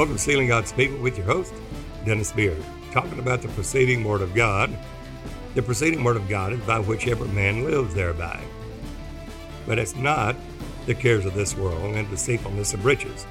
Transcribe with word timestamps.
Welcome 0.00 0.16
to 0.16 0.22
Sealing 0.22 0.48
God's 0.48 0.72
People 0.72 0.96
with 0.96 1.18
your 1.18 1.26
host, 1.26 1.52
Dennis 2.06 2.32
Beard, 2.32 2.64
talking 2.90 3.18
about 3.18 3.42
the 3.42 3.48
preceding 3.48 4.02
Word 4.02 4.22
of 4.22 4.34
God. 4.34 4.74
The 5.54 5.60
preceding 5.60 6.02
Word 6.02 6.16
of 6.16 6.26
God 6.26 6.54
is 6.54 6.60
by 6.60 6.78
which 6.78 7.06
every 7.06 7.28
man 7.28 7.64
lives 7.64 7.92
thereby. 7.92 8.42
But 9.66 9.78
it's 9.78 9.94
not 9.94 10.36
the 10.86 10.94
cares 10.94 11.26
of 11.26 11.34
this 11.34 11.54
world 11.54 11.96
and 11.96 12.08
deceitfulness 12.08 12.72
of 12.72 12.86
riches. 12.86 13.26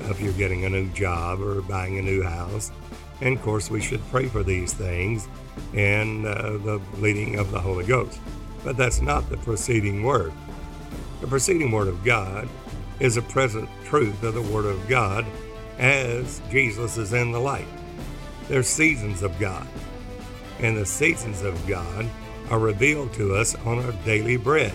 If 0.00 0.20
you're 0.20 0.32
getting 0.32 0.64
a 0.64 0.68
new 0.68 0.88
job 0.88 1.40
or 1.40 1.62
buying 1.62 1.96
a 1.96 2.02
new 2.02 2.24
house, 2.24 2.72
and 3.20 3.36
of 3.36 3.42
course, 3.44 3.70
we 3.70 3.80
should 3.80 4.04
pray 4.10 4.26
for 4.26 4.42
these 4.42 4.72
things 4.72 5.28
and 5.74 6.26
uh, 6.26 6.58
the 6.58 6.80
leading 6.98 7.38
of 7.38 7.52
the 7.52 7.60
Holy 7.60 7.86
Ghost. 7.86 8.18
But 8.64 8.76
that's 8.76 9.00
not 9.00 9.30
the 9.30 9.36
preceding 9.36 10.02
word. 10.02 10.32
The 11.20 11.28
preceding 11.28 11.70
word 11.70 11.86
of 11.86 12.02
God 12.02 12.48
is 12.98 13.16
a 13.16 13.22
present 13.22 13.68
truth 13.84 14.24
of 14.24 14.34
the 14.34 14.42
word 14.42 14.66
of 14.66 14.88
God 14.88 15.24
as 15.80 16.40
Jesus 16.50 16.98
is 16.98 17.12
in 17.12 17.32
the 17.32 17.40
light. 17.40 17.66
There's 18.48 18.68
seasons 18.68 19.22
of 19.22 19.36
God, 19.40 19.66
and 20.60 20.76
the 20.76 20.86
seasons 20.86 21.42
of 21.42 21.66
God 21.66 22.06
are 22.50 22.58
revealed 22.58 23.12
to 23.14 23.34
us 23.34 23.54
on 23.64 23.78
our 23.78 23.92
daily 24.04 24.36
bread. 24.36 24.74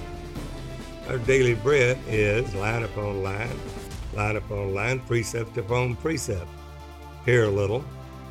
Our 1.07 1.19
daily 1.19 1.53
bread 1.53 1.99
is 2.07 2.53
line 2.55 2.83
upon 2.83 3.21
line, 3.21 3.59
line 4.13 4.35
upon 4.35 4.73
line, 4.73 4.99
precept 5.01 5.57
upon 5.57 5.95
precept. 5.97 6.47
Here 7.25 7.43
a 7.43 7.51
little, 7.51 7.85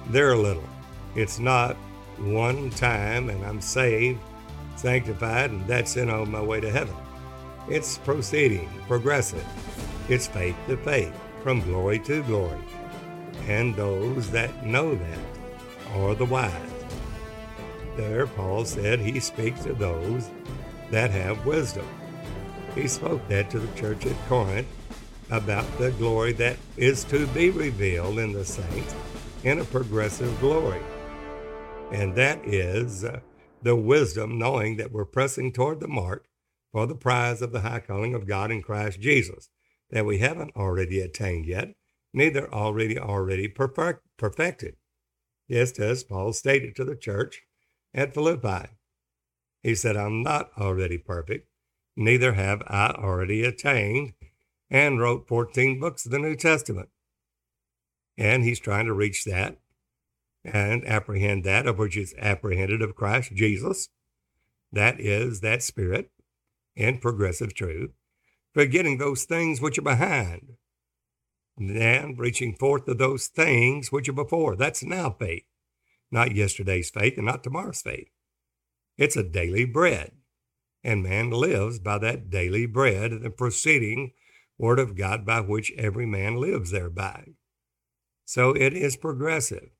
there 0.08 0.32
a 0.32 0.38
little. 0.38 0.68
It's 1.14 1.38
not 1.38 1.76
one 2.18 2.70
time 2.70 3.30
and 3.30 3.44
I'm 3.44 3.60
saved, 3.60 4.20
sanctified, 4.76 5.50
and 5.50 5.66
that's 5.68 5.96
it 5.96 6.10
on 6.10 6.30
my 6.30 6.40
way 6.40 6.60
to 6.60 6.70
heaven. 6.70 6.96
It's 7.68 7.98
proceeding, 7.98 8.68
progressive. 8.88 9.46
It's 10.08 10.26
faith 10.26 10.56
to 10.68 10.76
faith, 10.78 11.14
from 11.44 11.60
glory 11.60 11.98
to 11.98 12.22
glory. 12.22 12.58
And 13.46 13.76
those 13.76 14.30
that 14.30 14.64
know 14.64 14.94
that 14.94 15.18
are 15.92 16.14
the 16.14 16.24
wise. 16.24 16.50
There, 17.96 18.26
Paul 18.26 18.64
said 18.64 18.98
he 18.98 19.20
speaks 19.20 19.62
to 19.64 19.74
those 19.74 20.30
that 20.90 21.10
have 21.10 21.44
wisdom. 21.44 21.86
He 22.74 22.88
spoke 22.88 23.28
that 23.28 23.50
to 23.50 23.58
the 23.58 23.78
church 23.78 24.06
at 24.06 24.16
Corinth 24.26 24.66
about 25.30 25.66
the 25.76 25.90
glory 25.92 26.32
that 26.32 26.56
is 26.78 27.04
to 27.04 27.26
be 27.28 27.50
revealed 27.50 28.18
in 28.18 28.32
the 28.32 28.44
saints 28.46 28.94
in 29.42 29.58
a 29.58 29.64
progressive 29.64 30.40
glory. 30.40 30.80
And 31.92 32.14
that 32.14 32.42
is 32.46 33.04
uh, 33.04 33.20
the 33.62 33.76
wisdom 33.76 34.38
knowing 34.38 34.78
that 34.78 34.92
we're 34.92 35.04
pressing 35.04 35.52
toward 35.52 35.80
the 35.80 35.88
mark 35.88 36.26
for 36.72 36.86
the 36.86 36.94
prize 36.94 37.42
of 37.42 37.52
the 37.52 37.60
high 37.60 37.80
calling 37.80 38.14
of 38.14 38.26
God 38.26 38.50
in 38.50 38.62
Christ 38.62 38.98
Jesus, 38.98 39.50
that 39.90 40.06
we 40.06 40.18
haven't 40.18 40.56
already 40.56 41.00
attained 41.00 41.46
yet, 41.46 41.74
neither 42.12 42.52
already 42.52 42.98
already 42.98 43.48
perfect, 43.48 44.00
perfected. 44.16 44.76
Just 45.50 45.78
as 45.78 46.04
Paul 46.04 46.32
stated 46.32 46.74
to 46.76 46.84
the 46.84 46.96
church 46.96 47.42
at 47.92 48.14
Philippi. 48.14 48.70
He 49.62 49.74
said, 49.74 49.96
I'm 49.96 50.22
not 50.22 50.50
already 50.58 50.98
perfect, 50.98 51.48
neither 51.96 52.34
have 52.34 52.62
I 52.66 52.88
already 52.88 53.44
attained, 53.44 54.12
and 54.70 55.00
wrote 55.00 55.28
14 55.28 55.80
books 55.80 56.04
of 56.04 56.12
the 56.12 56.18
New 56.18 56.36
Testament. 56.36 56.88
And 58.18 58.44
he's 58.44 58.60
trying 58.60 58.86
to 58.86 58.92
reach 58.92 59.24
that 59.24 59.58
and 60.44 60.86
apprehend 60.86 61.44
that 61.44 61.66
of 61.66 61.78
which 61.78 61.96
is 61.96 62.14
apprehended 62.18 62.82
of 62.82 62.94
Christ 62.94 63.32
Jesus. 63.34 63.88
That 64.72 65.00
is 65.00 65.40
that 65.40 65.62
spirit 65.62 66.10
in 66.76 66.98
progressive 66.98 67.54
truth, 67.54 67.90
forgetting 68.54 68.98
those 68.98 69.24
things 69.24 69.60
which 69.60 69.76
are 69.78 69.82
behind, 69.82 70.54
and 71.58 72.18
reaching 72.18 72.54
forth 72.54 72.86
to 72.86 72.94
those 72.94 73.26
things 73.26 73.92
which 73.92 74.08
are 74.08 74.14
before. 74.14 74.56
That's 74.56 74.82
now 74.82 75.10
faith, 75.10 75.44
not 76.10 76.34
yesterday's 76.34 76.90
faith 76.90 77.14
and 77.16 77.26
not 77.26 77.44
tomorrow's 77.44 77.82
faith. 77.82 78.08
It's 78.96 79.16
a 79.16 79.22
daily 79.22 79.64
bread, 79.64 80.12
and 80.82 81.02
man 81.02 81.30
lives 81.30 81.78
by 81.78 81.98
that 81.98 82.30
daily 82.30 82.66
bread, 82.66 83.12
and 83.12 83.24
the 83.24 83.30
proceeding 83.30 84.12
word 84.56 84.78
of 84.78 84.96
God 84.96 85.26
by 85.26 85.40
which 85.40 85.72
every 85.76 86.06
man 86.06 86.36
lives 86.36 86.70
thereby. 86.70 87.24
So 88.24 88.50
it 88.50 88.72
is 88.72 88.96
progressive. 88.96 89.70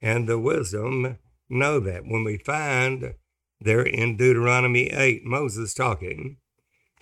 And 0.00 0.28
the 0.28 0.38
wisdom 0.38 1.18
know 1.48 1.80
that. 1.80 2.04
When 2.04 2.22
we 2.22 2.38
find 2.38 3.14
there 3.60 3.82
in 3.82 4.16
Deuteronomy 4.16 4.88
8, 4.88 5.24
Moses 5.24 5.74
talking, 5.74 6.36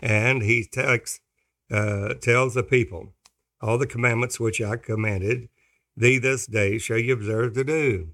and 0.01 0.43
he 0.43 0.69
uh, 0.77 2.15
tells 2.15 2.55
the 2.55 2.63
people, 2.63 3.15
All 3.61 3.79
the 3.79 3.87
commandments 3.87 4.39
which 4.39 4.61
I 4.61 4.77
commanded 4.77 5.49
thee 5.97 6.19
this 6.19 6.47
day 6.47 6.79
shall 6.79 6.99
you 6.99 7.15
observe 7.15 7.55
to 7.55 7.65
do. 7.65 8.11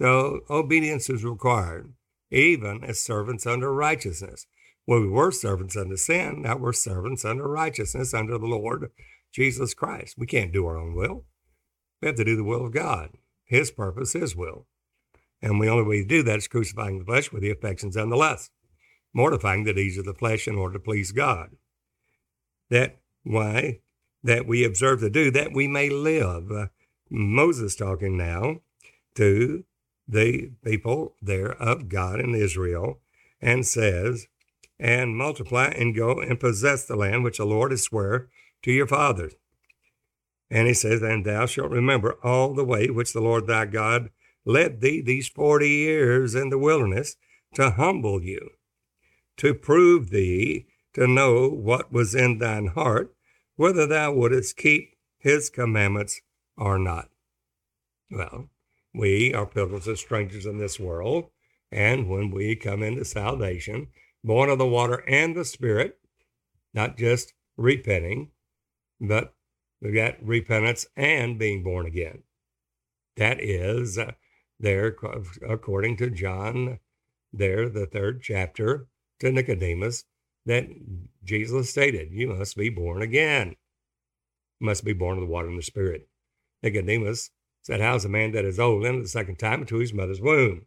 So 0.00 0.40
obedience 0.48 1.10
is 1.10 1.24
required, 1.24 1.92
even 2.30 2.84
as 2.84 3.00
servants 3.00 3.46
under 3.46 3.72
righteousness. 3.72 4.46
Well, 4.86 5.00
we 5.00 5.08
were 5.08 5.32
servants 5.32 5.76
under 5.76 5.96
sin, 5.96 6.42
now 6.42 6.56
we're 6.56 6.72
servants 6.72 7.24
under 7.24 7.46
righteousness 7.46 8.14
under 8.14 8.38
the 8.38 8.46
Lord 8.46 8.90
Jesus 9.32 9.74
Christ. 9.74 10.14
We 10.16 10.26
can't 10.26 10.52
do 10.52 10.66
our 10.66 10.78
own 10.78 10.94
will. 10.94 11.24
We 12.00 12.06
have 12.06 12.16
to 12.16 12.24
do 12.24 12.36
the 12.36 12.44
will 12.44 12.64
of 12.64 12.72
God, 12.72 13.10
His 13.44 13.70
purpose, 13.70 14.12
His 14.12 14.34
will. 14.34 14.66
And 15.42 15.60
the 15.60 15.68
only 15.68 15.84
way 15.84 16.02
to 16.02 16.08
do 16.08 16.22
that 16.24 16.38
is 16.38 16.48
crucifying 16.48 16.98
the 16.98 17.04
flesh 17.04 17.30
with 17.30 17.42
the 17.42 17.50
affections 17.50 17.96
and 17.96 18.10
the 18.10 18.16
lusts, 18.16 18.50
mortifying 19.12 19.64
the 19.64 19.72
deeds 19.72 19.98
of 19.98 20.04
the 20.04 20.14
flesh 20.14 20.46
in 20.46 20.56
order 20.56 20.74
to 20.74 20.84
please 20.84 21.12
God. 21.12 21.56
That 22.70 22.98
why 23.24 23.80
that 24.22 24.46
we 24.46 24.64
observe 24.64 25.00
to 25.00 25.10
do 25.10 25.30
that 25.30 25.52
we 25.54 25.66
may 25.68 25.88
live. 25.88 26.50
Uh, 26.50 26.66
Moses 27.10 27.76
talking 27.76 28.16
now 28.16 28.60
to 29.14 29.64
the 30.06 30.50
people 30.64 31.14
there 31.22 31.52
of 31.52 31.88
God 31.88 32.20
in 32.20 32.34
Israel 32.34 33.00
and 33.40 33.66
says, 33.66 34.26
and 34.78 35.16
multiply 35.16 35.66
and 35.66 35.94
go 35.94 36.20
and 36.20 36.38
possess 36.38 36.84
the 36.84 36.96
land 36.96 37.24
which 37.24 37.38
the 37.38 37.44
Lord 37.44 37.70
has 37.70 37.82
swear 37.82 38.28
to 38.62 38.72
your 38.72 38.86
fathers 38.86 39.34
and 40.50 40.66
he 40.66 40.74
says, 40.74 41.02
And 41.02 41.24
thou 41.24 41.46
shalt 41.46 41.70
remember 41.70 42.18
all 42.22 42.54
the 42.54 42.64
way 42.64 42.88
which 42.88 43.12
the 43.12 43.20
Lord 43.20 43.46
thy 43.46 43.66
God 43.66 44.10
led 44.44 44.80
thee 44.80 45.00
these 45.00 45.28
forty 45.28 45.68
years 45.68 46.34
in 46.34 46.48
the 46.48 46.58
wilderness 46.58 47.16
to 47.54 47.70
humble 47.70 48.22
you, 48.22 48.50
to 49.38 49.54
prove 49.54 50.10
thee 50.10 50.66
to 50.94 51.06
know 51.06 51.48
what 51.48 51.92
was 51.92 52.14
in 52.14 52.38
thine 52.38 52.68
heart, 52.68 53.14
whether 53.56 53.86
thou 53.86 54.12
wouldest 54.12 54.56
keep 54.56 54.94
his 55.18 55.50
commandments 55.50 56.20
or 56.56 56.78
not. 56.78 57.08
Well, 58.10 58.48
we 58.94 59.34
are 59.34 59.46
pilgrims 59.46 59.86
and 59.86 59.98
strangers 59.98 60.46
in 60.46 60.58
this 60.58 60.78
world, 60.78 61.30
and 61.70 62.08
when 62.08 62.30
we 62.30 62.56
come 62.56 62.82
into 62.82 63.04
salvation, 63.04 63.88
born 64.22 64.50
of 64.50 64.58
the 64.58 64.66
water 64.66 65.04
and 65.08 65.36
the 65.36 65.44
Spirit, 65.44 65.98
not 66.72 66.96
just 66.96 67.34
repenting, 67.56 68.30
but 69.00 69.34
We've 69.80 69.94
got 69.94 70.16
repentance 70.24 70.86
and 70.96 71.38
being 71.38 71.62
born 71.62 71.86
again. 71.86 72.24
That 73.16 73.40
is 73.40 73.96
uh, 73.96 74.12
there, 74.58 74.96
according 75.48 75.96
to 75.98 76.10
John, 76.10 76.80
there, 77.32 77.68
the 77.68 77.86
third 77.86 78.22
chapter 78.22 78.88
to 79.20 79.32
Nicodemus, 79.32 80.04
that 80.46 80.66
Jesus 81.24 81.70
stated, 81.70 82.08
You 82.12 82.28
must 82.28 82.56
be 82.56 82.70
born 82.70 83.02
again. 83.02 83.56
You 84.60 84.66
must 84.66 84.84
be 84.84 84.92
born 84.92 85.18
of 85.18 85.22
the 85.22 85.30
water 85.30 85.48
and 85.48 85.58
the 85.58 85.62
Spirit. 85.62 86.08
Nicodemus 86.62 87.30
said, 87.62 87.80
How's 87.80 88.04
a 88.04 88.08
man 88.08 88.32
that 88.32 88.44
is 88.44 88.58
old 88.58 88.84
in 88.84 89.02
the 89.02 89.08
second 89.08 89.36
time 89.36 89.60
into 89.60 89.78
his 89.78 89.92
mother's 89.92 90.20
womb? 90.20 90.66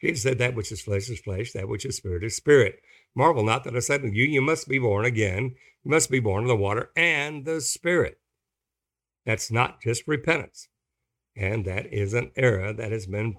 Jesus 0.00 0.22
said, 0.22 0.38
That 0.38 0.54
which 0.54 0.70
is 0.72 0.80
flesh 0.80 1.08
is 1.08 1.20
flesh, 1.20 1.52
that 1.52 1.68
which 1.68 1.84
is 1.84 1.96
spirit 1.96 2.24
is 2.24 2.36
spirit. 2.36 2.80
Marvel 3.14 3.42
not 3.42 3.64
that 3.64 3.76
I 3.76 3.80
said 3.80 4.02
to 4.02 4.08
you, 4.08 4.24
You 4.24 4.40
must 4.40 4.68
be 4.68 4.78
born 4.78 5.04
again. 5.04 5.54
You 5.84 5.90
must 5.90 6.10
be 6.10 6.20
born 6.20 6.44
of 6.44 6.48
the 6.48 6.56
water 6.56 6.90
and 6.96 7.44
the 7.44 7.60
Spirit. 7.60 8.18
That's 9.26 9.50
not 9.50 9.80
just 9.82 10.06
repentance. 10.06 10.68
And 11.36 11.64
that 11.64 11.92
is 11.92 12.14
an 12.14 12.30
error 12.36 12.72
that 12.72 12.92
has 12.92 13.06
been 13.06 13.36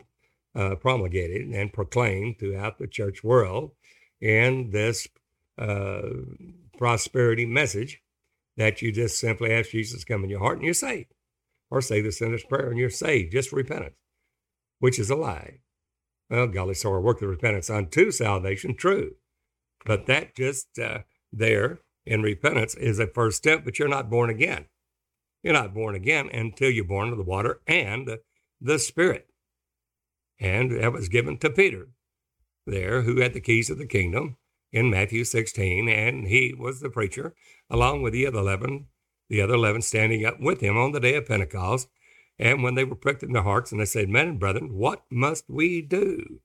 uh, 0.55 0.75
promulgated 0.75 1.47
and 1.47 1.73
proclaimed 1.73 2.39
throughout 2.39 2.77
the 2.77 2.87
church 2.87 3.23
world 3.23 3.71
in 4.21 4.71
this 4.71 5.07
uh, 5.57 6.01
prosperity 6.77 7.45
message 7.45 8.01
that 8.57 8.81
you 8.81 8.91
just 8.91 9.19
simply 9.19 9.53
ask 9.53 9.71
Jesus 9.71 10.01
to 10.01 10.05
come 10.05 10.23
in 10.23 10.29
your 10.29 10.39
heart 10.39 10.57
and 10.57 10.65
you're 10.65 10.73
saved. 10.73 11.13
Or 11.71 11.81
say 11.81 12.01
the 12.01 12.11
sinner's 12.11 12.43
prayer 12.43 12.69
and 12.69 12.79
you're 12.79 12.89
saved, 12.89 13.31
just 13.31 13.51
repentance, 13.51 13.95
which 14.79 14.97
is 14.97 15.09
a 15.09 15.15
lie. 15.15 15.59
Well, 16.29 16.47
golly, 16.47 16.73
so 16.73 16.93
I 16.95 16.97
work 16.97 17.19
the 17.19 17.27
repentance 17.27 17.69
unto 17.69 18.11
salvation, 18.11 18.75
true. 18.75 19.11
But 19.85 20.07
that 20.07 20.35
just 20.35 20.77
uh, 20.79 20.99
there 21.31 21.79
in 22.05 22.21
repentance 22.21 22.75
is 22.75 22.99
a 22.99 23.07
first 23.07 23.37
step, 23.37 23.63
but 23.63 23.79
you're 23.79 23.87
not 23.87 24.09
born 24.09 24.29
again. 24.29 24.65
You're 25.43 25.53
not 25.53 25.73
born 25.73 25.95
again 25.95 26.29
until 26.33 26.69
you're 26.69 26.83
born 26.85 27.09
of 27.09 27.17
the 27.17 27.23
water 27.23 27.61
and 27.65 28.17
the 28.59 28.79
Spirit. 28.79 29.27
And 30.39 30.71
that 30.71 30.91
was 30.91 31.07
given 31.07 31.37
to 31.37 31.49
Peter 31.49 31.89
there, 32.69 33.03
who 33.03 33.19
had 33.21 33.33
the 33.33 33.41
keys 33.41 33.69
of 33.69 33.77
the 33.77 33.87
kingdom 33.87 34.37
in 34.71 34.89
Matthew 34.89 35.23
16, 35.23 35.89
and 35.89 36.27
he 36.27 36.53
was 36.57 36.79
the 36.79 36.89
preacher, 36.89 37.33
along 37.69 38.01
with 38.01 38.13
the 38.13 38.27
other 38.27 38.39
11 38.39 38.87
the 39.29 39.41
other 39.41 39.53
eleven 39.53 39.81
standing 39.81 40.25
up 40.25 40.39
with 40.39 40.59
him 40.59 40.77
on 40.77 40.91
the 40.91 40.99
day 40.99 41.15
of 41.15 41.27
Pentecost. 41.27 41.87
And 42.37 42.63
when 42.63 42.75
they 42.75 42.83
were 42.83 42.95
pricked 42.95 43.23
in 43.23 43.33
their 43.33 43.43
hearts, 43.43 43.71
and 43.71 43.79
they 43.79 43.85
said, 43.85 44.09
Men 44.09 44.27
and 44.27 44.39
brethren, 44.39 44.73
what 44.73 45.03
must 45.11 45.45
we 45.49 45.81
do? 45.81 46.39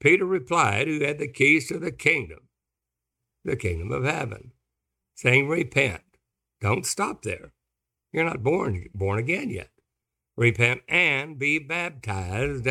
Peter 0.00 0.26
replied, 0.26 0.86
who 0.86 1.02
had 1.02 1.18
the 1.18 1.28
keys 1.28 1.68
to 1.68 1.78
the 1.78 1.92
kingdom, 1.92 2.48
the 3.44 3.56
kingdom 3.56 3.90
of 3.90 4.04
heaven, 4.04 4.52
saying, 5.14 5.48
Repent. 5.48 6.02
Don't 6.60 6.86
stop 6.86 7.22
there. 7.22 7.52
You're 8.12 8.24
not 8.24 8.42
born, 8.42 8.86
born 8.94 9.18
again 9.18 9.50
yet. 9.50 9.70
Repent 10.36 10.82
and 10.88 11.38
be 11.38 11.58
baptized, 11.58 12.66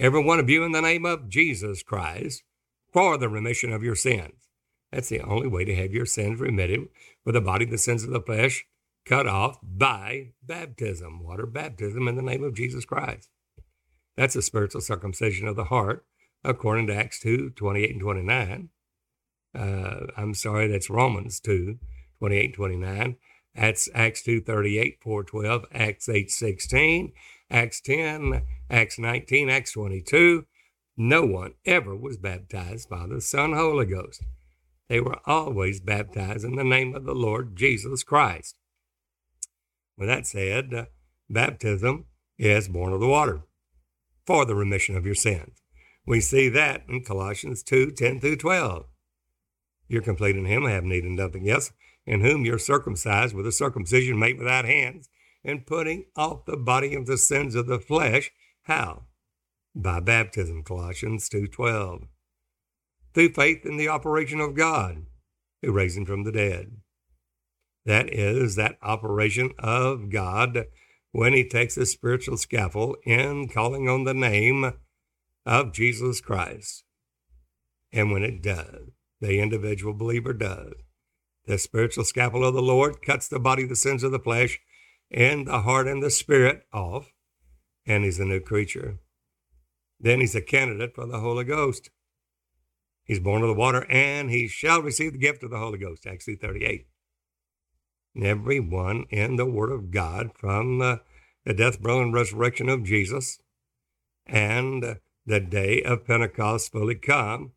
every 0.00 0.22
one 0.24 0.40
of 0.40 0.48
you, 0.48 0.64
in 0.64 0.72
the 0.72 0.80
name 0.80 1.04
of 1.04 1.28
Jesus 1.28 1.82
Christ, 1.82 2.42
for 2.92 3.16
the 3.16 3.28
remission 3.28 3.72
of 3.72 3.82
your 3.82 3.94
sins. 3.94 4.48
That's 4.90 5.08
the 5.10 5.20
only 5.20 5.46
way 5.46 5.64
to 5.64 5.74
have 5.76 5.92
your 5.92 6.06
sins 6.06 6.40
remitted 6.40 6.88
with 7.24 7.34
the 7.34 7.40
body, 7.40 7.64
the 7.64 7.78
sins 7.78 8.02
of 8.02 8.10
the 8.10 8.20
flesh 8.20 8.64
cut 9.04 9.26
off 9.26 9.58
by 9.62 10.32
baptism, 10.42 11.22
water 11.22 11.46
baptism 11.46 12.08
in 12.08 12.16
the 12.16 12.22
name 12.22 12.42
of 12.42 12.54
Jesus 12.54 12.84
Christ. 12.84 13.28
That's 14.16 14.36
a 14.36 14.42
spiritual 14.42 14.80
circumcision 14.80 15.46
of 15.46 15.56
the 15.56 15.64
heart, 15.64 16.04
according 16.44 16.86
to 16.88 16.94
Acts 16.94 17.20
2 17.20 17.50
28 17.50 17.90
and 17.90 18.00
29. 18.00 18.68
Uh, 19.54 20.06
I'm 20.16 20.34
sorry, 20.34 20.68
that's 20.68 20.90
Romans 20.90 21.40
2 21.40 21.78
28 22.18 22.44
and 22.44 22.54
29. 22.54 23.16
That's 23.54 23.88
Acts 23.94 24.22
2 24.22 24.40
38, 24.40 24.98
4 25.02 25.24
12, 25.24 25.64
Acts 25.72 26.08
8 26.08 26.30
16, 26.30 27.12
Acts 27.50 27.80
10, 27.80 28.42
Acts 28.70 28.98
19, 28.98 29.50
Acts 29.50 29.72
22. 29.72 30.46
No 30.96 31.24
one 31.24 31.54
ever 31.64 31.96
was 31.96 32.16
baptized 32.16 32.88
by 32.88 33.06
the 33.06 33.20
Son, 33.20 33.52
Holy 33.52 33.86
Ghost. 33.86 34.22
They 34.88 35.00
were 35.00 35.18
always 35.24 35.80
baptized 35.80 36.44
in 36.44 36.56
the 36.56 36.64
name 36.64 36.94
of 36.94 37.04
the 37.04 37.14
Lord 37.14 37.56
Jesus 37.56 38.02
Christ. 38.02 38.56
With 39.96 40.08
that 40.08 40.26
said, 40.26 40.74
uh, 40.74 40.84
baptism 41.28 42.06
is 42.38 42.68
born 42.68 42.92
of 42.92 43.00
the 43.00 43.06
water 43.06 43.42
for 44.26 44.44
the 44.44 44.54
remission 44.54 44.96
of 44.96 45.06
your 45.06 45.14
sins. 45.14 45.62
We 46.06 46.20
see 46.20 46.48
that 46.48 46.84
in 46.88 47.04
Colossians 47.04 47.62
2 47.62 47.92
10 47.92 48.20
through 48.20 48.36
12. 48.36 48.86
You're 49.88 50.02
complete 50.02 50.36
in 50.36 50.44
him, 50.44 50.64
have 50.64 50.84
need 50.84 51.04
of 51.04 51.10
nothing 51.10 51.48
else, 51.48 51.72
in 52.06 52.20
whom 52.20 52.44
you're 52.44 52.58
circumcised 52.58 53.34
with 53.34 53.46
a 53.46 53.52
circumcision 53.52 54.18
made 54.18 54.38
without 54.38 54.64
hands, 54.64 55.08
and 55.44 55.66
putting 55.66 56.06
off 56.16 56.44
the 56.44 56.56
body 56.56 56.94
of 56.94 57.06
the 57.06 57.18
sins 57.18 57.54
of 57.54 57.66
the 57.66 57.78
flesh. 57.78 58.30
How? 58.62 59.04
By 59.74 60.00
baptism, 60.00 60.62
Colossians 60.62 61.28
2.12. 61.28 62.08
Through 63.14 63.32
faith 63.32 63.64
in 63.64 63.76
the 63.76 63.88
operation 63.88 64.40
of 64.40 64.54
God, 64.54 65.06
who 65.62 65.72
raised 65.72 65.96
him 65.96 66.06
from 66.06 66.24
the 66.24 66.32
dead. 66.32 66.76
That 67.84 68.12
is 68.12 68.56
that 68.56 68.78
operation 68.82 69.52
of 69.58 70.10
God 70.10 70.66
when 71.12 71.32
he 71.32 71.48
takes 71.48 71.74
the 71.74 71.86
spiritual 71.86 72.36
scalpel 72.36 72.96
in 73.04 73.48
calling 73.48 73.88
on 73.88 74.04
the 74.04 74.14
name 74.14 74.74
of 75.46 75.72
Jesus 75.72 76.20
Christ. 76.20 76.84
And 77.92 78.12
when 78.12 78.22
it 78.22 78.42
does, 78.42 78.90
the 79.20 79.40
individual 79.40 79.92
believer 79.92 80.32
does, 80.32 80.74
the 81.46 81.58
spiritual 81.58 82.04
scalpel 82.04 82.44
of 82.44 82.54
the 82.54 82.62
Lord 82.62 83.02
cuts 83.02 83.26
the 83.26 83.40
body, 83.40 83.64
of 83.64 83.70
the 83.70 83.76
sins 83.76 84.04
of 84.04 84.12
the 84.12 84.18
flesh, 84.18 84.60
and 85.10 85.46
the 85.46 85.62
heart 85.62 85.86
and 85.86 86.02
the 86.02 86.10
spirit 86.10 86.64
off, 86.72 87.12
and 87.86 88.04
he's 88.04 88.20
a 88.20 88.24
new 88.24 88.40
creature. 88.40 88.98
Then 89.98 90.20
he's 90.20 90.34
a 90.34 90.40
candidate 90.40 90.94
for 90.94 91.06
the 91.06 91.20
Holy 91.20 91.44
Ghost. 91.44 91.90
He's 93.04 93.20
born 93.20 93.42
of 93.42 93.48
the 93.48 93.54
water, 93.54 93.86
and 93.90 94.30
he 94.30 94.48
shall 94.48 94.82
receive 94.82 95.12
the 95.12 95.18
gift 95.18 95.42
of 95.42 95.50
the 95.50 95.58
Holy 95.58 95.78
Ghost. 95.78 96.06
Acts 96.06 96.26
38. 96.26 96.86
Everyone 98.20 99.04
in 99.10 99.36
the 99.36 99.46
Word 99.46 99.70
of 99.70 99.90
God 99.90 100.30
from 100.34 100.78
the, 100.78 101.00
the 101.44 101.54
death, 101.54 101.80
burial, 101.82 102.02
and 102.02 102.14
resurrection 102.14 102.68
of 102.68 102.84
Jesus 102.84 103.38
and 104.26 104.98
the 105.26 105.40
day 105.40 105.82
of 105.82 106.06
Pentecost 106.06 106.72
fully 106.72 106.94
come 106.94 107.52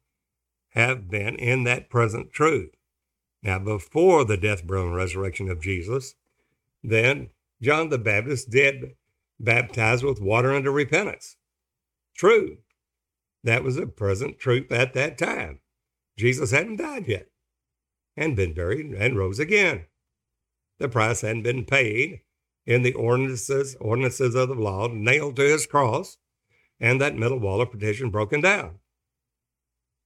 have 0.69 1.09
been 1.09 1.35
in 1.35 1.63
that 1.63 1.89
present 1.89 2.31
truth. 2.31 2.71
Now, 3.41 3.59
before 3.59 4.25
the 4.25 4.37
death, 4.37 4.65
burial, 4.65 4.87
and 4.87 4.95
resurrection 4.95 5.49
of 5.49 5.61
Jesus, 5.61 6.15
then 6.83 7.29
John 7.63 7.87
the 7.87 7.97
Baptist 7.97 8.49
did 8.49 8.95
baptize 9.39 10.03
with 10.03 10.21
water 10.21 10.53
unto 10.53 10.69
repentance. 10.69 11.37
True. 12.13 12.57
That 13.43 13.63
was 13.63 13.77
a 13.77 13.87
present 13.87 14.37
truth 14.37 14.69
at 14.71 14.93
that 14.93 15.17
time. 15.17 15.59
Jesus 16.17 16.51
hadn't 16.51 16.75
died 16.75 17.07
yet 17.07 17.27
and 18.17 18.35
been 18.35 18.53
buried 18.53 18.87
and 18.87 19.17
rose 19.17 19.39
again. 19.39 19.85
The 20.79 20.89
price 20.89 21.21
hadn't 21.21 21.43
been 21.43 21.63
paid 21.63 22.19
in 22.65 22.83
the 22.83 22.93
ordinances, 22.93 23.77
ordinances 23.79 24.35
of 24.35 24.49
the 24.49 24.55
law 24.55 24.89
nailed 24.89 25.37
to 25.37 25.43
his 25.43 25.65
cross 25.65 26.17
and 26.81 26.99
that 26.99 27.15
middle 27.15 27.39
wall 27.39 27.61
of 27.61 27.71
partition 27.71 28.09
broken 28.09 28.41
down, 28.41 28.79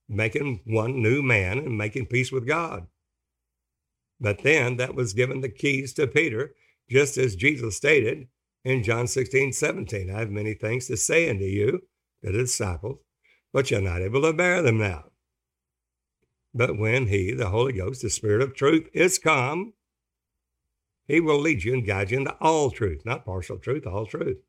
making 0.08 0.62
one 0.66 1.02
new 1.02 1.24
man 1.24 1.58
and 1.58 1.76
making 1.76 2.06
peace 2.06 2.32
with 2.32 2.48
God. 2.48 2.86
But 4.20 4.44
then 4.44 4.78
that 4.78 4.94
was 4.94 5.14
given 5.14 5.42
the 5.42 5.50
keys 5.50 5.94
to 5.94 6.06
Peter, 6.06 6.54
just 6.90 7.18
as 7.18 7.36
Jesus 7.36 7.78
stated 7.78 8.28
in 8.64 8.84
John 8.84 9.08
16, 9.08 9.54
17. 9.54 10.10
I 10.10 10.20
have 10.20 10.30
many 10.30 10.54
things 10.54 10.88
to 10.88 10.98
say 10.98 11.30
unto 11.30 11.46
you, 11.46 11.82
the 12.22 12.32
disciples, 12.32 13.00
but 13.54 13.72
you're 13.72 13.82
not 13.82 14.02
able 14.02 14.22
to 14.22 14.34
bear 14.34 14.62
them 14.62 14.78
now. 14.78 15.06
But 16.54 16.78
when 16.78 17.08
He, 17.08 17.34
the 17.34 17.50
Holy 17.50 17.74
Ghost, 17.74 18.02
the 18.02 18.10
Spirit 18.10 18.42
of 18.42 18.56
truth, 18.56 18.90
is 18.94 19.20
come, 19.20 19.74
He 21.08 21.20
will 21.20 21.40
lead 21.40 21.64
you 21.64 21.74
and 21.74 21.86
guide 21.86 22.12
you 22.12 22.18
into 22.18 22.36
all 22.42 22.72
truth, 22.72 23.04
not 23.06 23.26
partial 23.26 23.58
truth, 23.58 23.86
all 23.86 24.06
truth. 24.06 24.40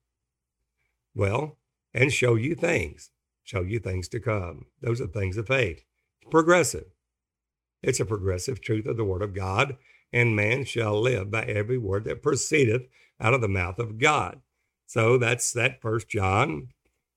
Well, 1.15 1.59
and 1.93 2.13
show 2.13 2.35
you 2.35 2.55
things, 2.55 3.11
show 3.43 3.63
you 3.63 3.79
things 3.79 4.09
to 4.09 4.21
come. 4.21 4.67
Those 4.81 5.01
are 5.01 5.07
things 5.07 5.37
of 5.37 5.49
faith. 5.49 5.85
It's 6.23 6.31
Progressive. 6.31 6.87
It's 7.83 8.01
a 8.01 8.05
progressive 8.05 8.61
truth 8.61 8.87
of 8.87 8.97
the 8.97 9.05
Word 9.05 9.23
of 9.23 9.35
God, 9.35 9.77
and 10.13 10.37
man 10.37 10.65
shall 10.65 11.01
live 11.01 11.31
by 11.31 11.43
every 11.45 11.79
word 11.79 12.05
that 12.05 12.23
proceedeth 12.23 12.83
out 13.21 13.35
of 13.35 13.41
the 13.41 13.49
mouth 13.49 13.79
of 13.79 13.99
God. 13.99 14.41
So 14.87 15.19
that's 15.19 15.53
that 15.53 15.81
first 15.83 16.09
John 16.09 16.69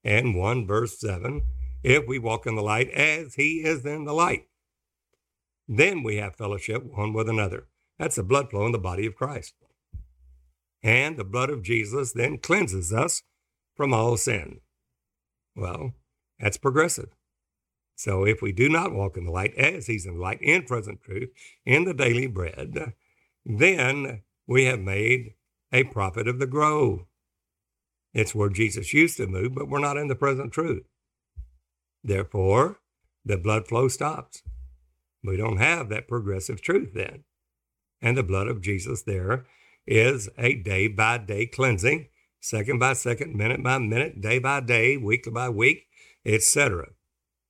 and 0.03 0.35
1 0.35 0.67
verse 0.67 0.99
7. 0.99 1.41
If 1.83 2.07
we 2.07 2.19
walk 2.19 2.45
in 2.45 2.55
the 2.55 2.61
light 2.61 2.89
as 2.91 3.35
he 3.35 3.63
is 3.63 3.85
in 3.85 4.05
the 4.05 4.13
light, 4.13 4.47
then 5.67 6.03
we 6.03 6.17
have 6.17 6.35
fellowship 6.35 6.83
one 6.83 7.13
with 7.13 7.29
another. 7.29 7.67
That's 7.97 8.15
the 8.17 8.23
blood 8.23 8.49
flow 8.49 8.65
in 8.65 8.71
the 8.71 8.77
body 8.79 9.05
of 9.05 9.15
Christ. 9.15 9.53
And 10.83 11.17
the 11.17 11.23
blood 11.23 11.49
of 11.49 11.63
Jesus 11.63 12.11
then 12.11 12.39
cleanses 12.39 12.91
us 12.91 13.23
from 13.75 13.93
all 13.93 14.17
sin. 14.17 14.59
Well, 15.55 15.93
that's 16.39 16.57
progressive. 16.57 17.09
So 18.01 18.25
if 18.25 18.41
we 18.41 18.51
do 18.51 18.67
not 18.67 18.93
walk 18.93 19.15
in 19.15 19.25
the 19.25 19.31
light 19.31 19.53
as 19.53 19.85
he's 19.85 20.07
in 20.07 20.15
the 20.15 20.19
light 20.19 20.41
in 20.41 20.63
present 20.63 21.03
truth, 21.03 21.29
in 21.67 21.85
the 21.85 21.93
daily 21.93 22.25
bread, 22.25 22.93
then 23.45 24.23
we 24.47 24.65
have 24.65 24.79
made 24.79 25.35
a 25.71 25.83
prophet 25.83 26.27
of 26.27 26.39
the 26.39 26.47
grove. 26.47 27.01
It's 28.11 28.33
where 28.33 28.49
Jesus 28.49 28.91
used 28.91 29.17
to 29.17 29.27
move, 29.27 29.53
but 29.53 29.69
we're 29.69 29.77
not 29.77 29.97
in 29.97 30.07
the 30.07 30.15
present 30.15 30.51
truth. 30.51 30.81
Therefore, 32.03 32.79
the 33.23 33.37
blood 33.37 33.67
flow 33.67 33.87
stops. 33.87 34.41
We 35.23 35.37
don't 35.37 35.57
have 35.57 35.89
that 35.89 36.07
progressive 36.07 36.59
truth 36.59 36.93
then. 36.95 37.23
And 38.01 38.17
the 38.17 38.23
blood 38.23 38.47
of 38.47 38.61
Jesus 38.61 39.03
there 39.03 39.45
is 39.85 40.27
a 40.39 40.55
day 40.55 40.87
by 40.87 41.19
day 41.19 41.45
cleansing, 41.45 42.07
second 42.39 42.79
by 42.79 42.93
second, 42.93 43.35
minute 43.35 43.61
by 43.61 43.77
minute, 43.77 44.21
day 44.21 44.39
by 44.39 44.59
day, 44.61 44.97
week 44.97 45.31
by 45.31 45.49
week, 45.49 45.85
etc 46.25 46.93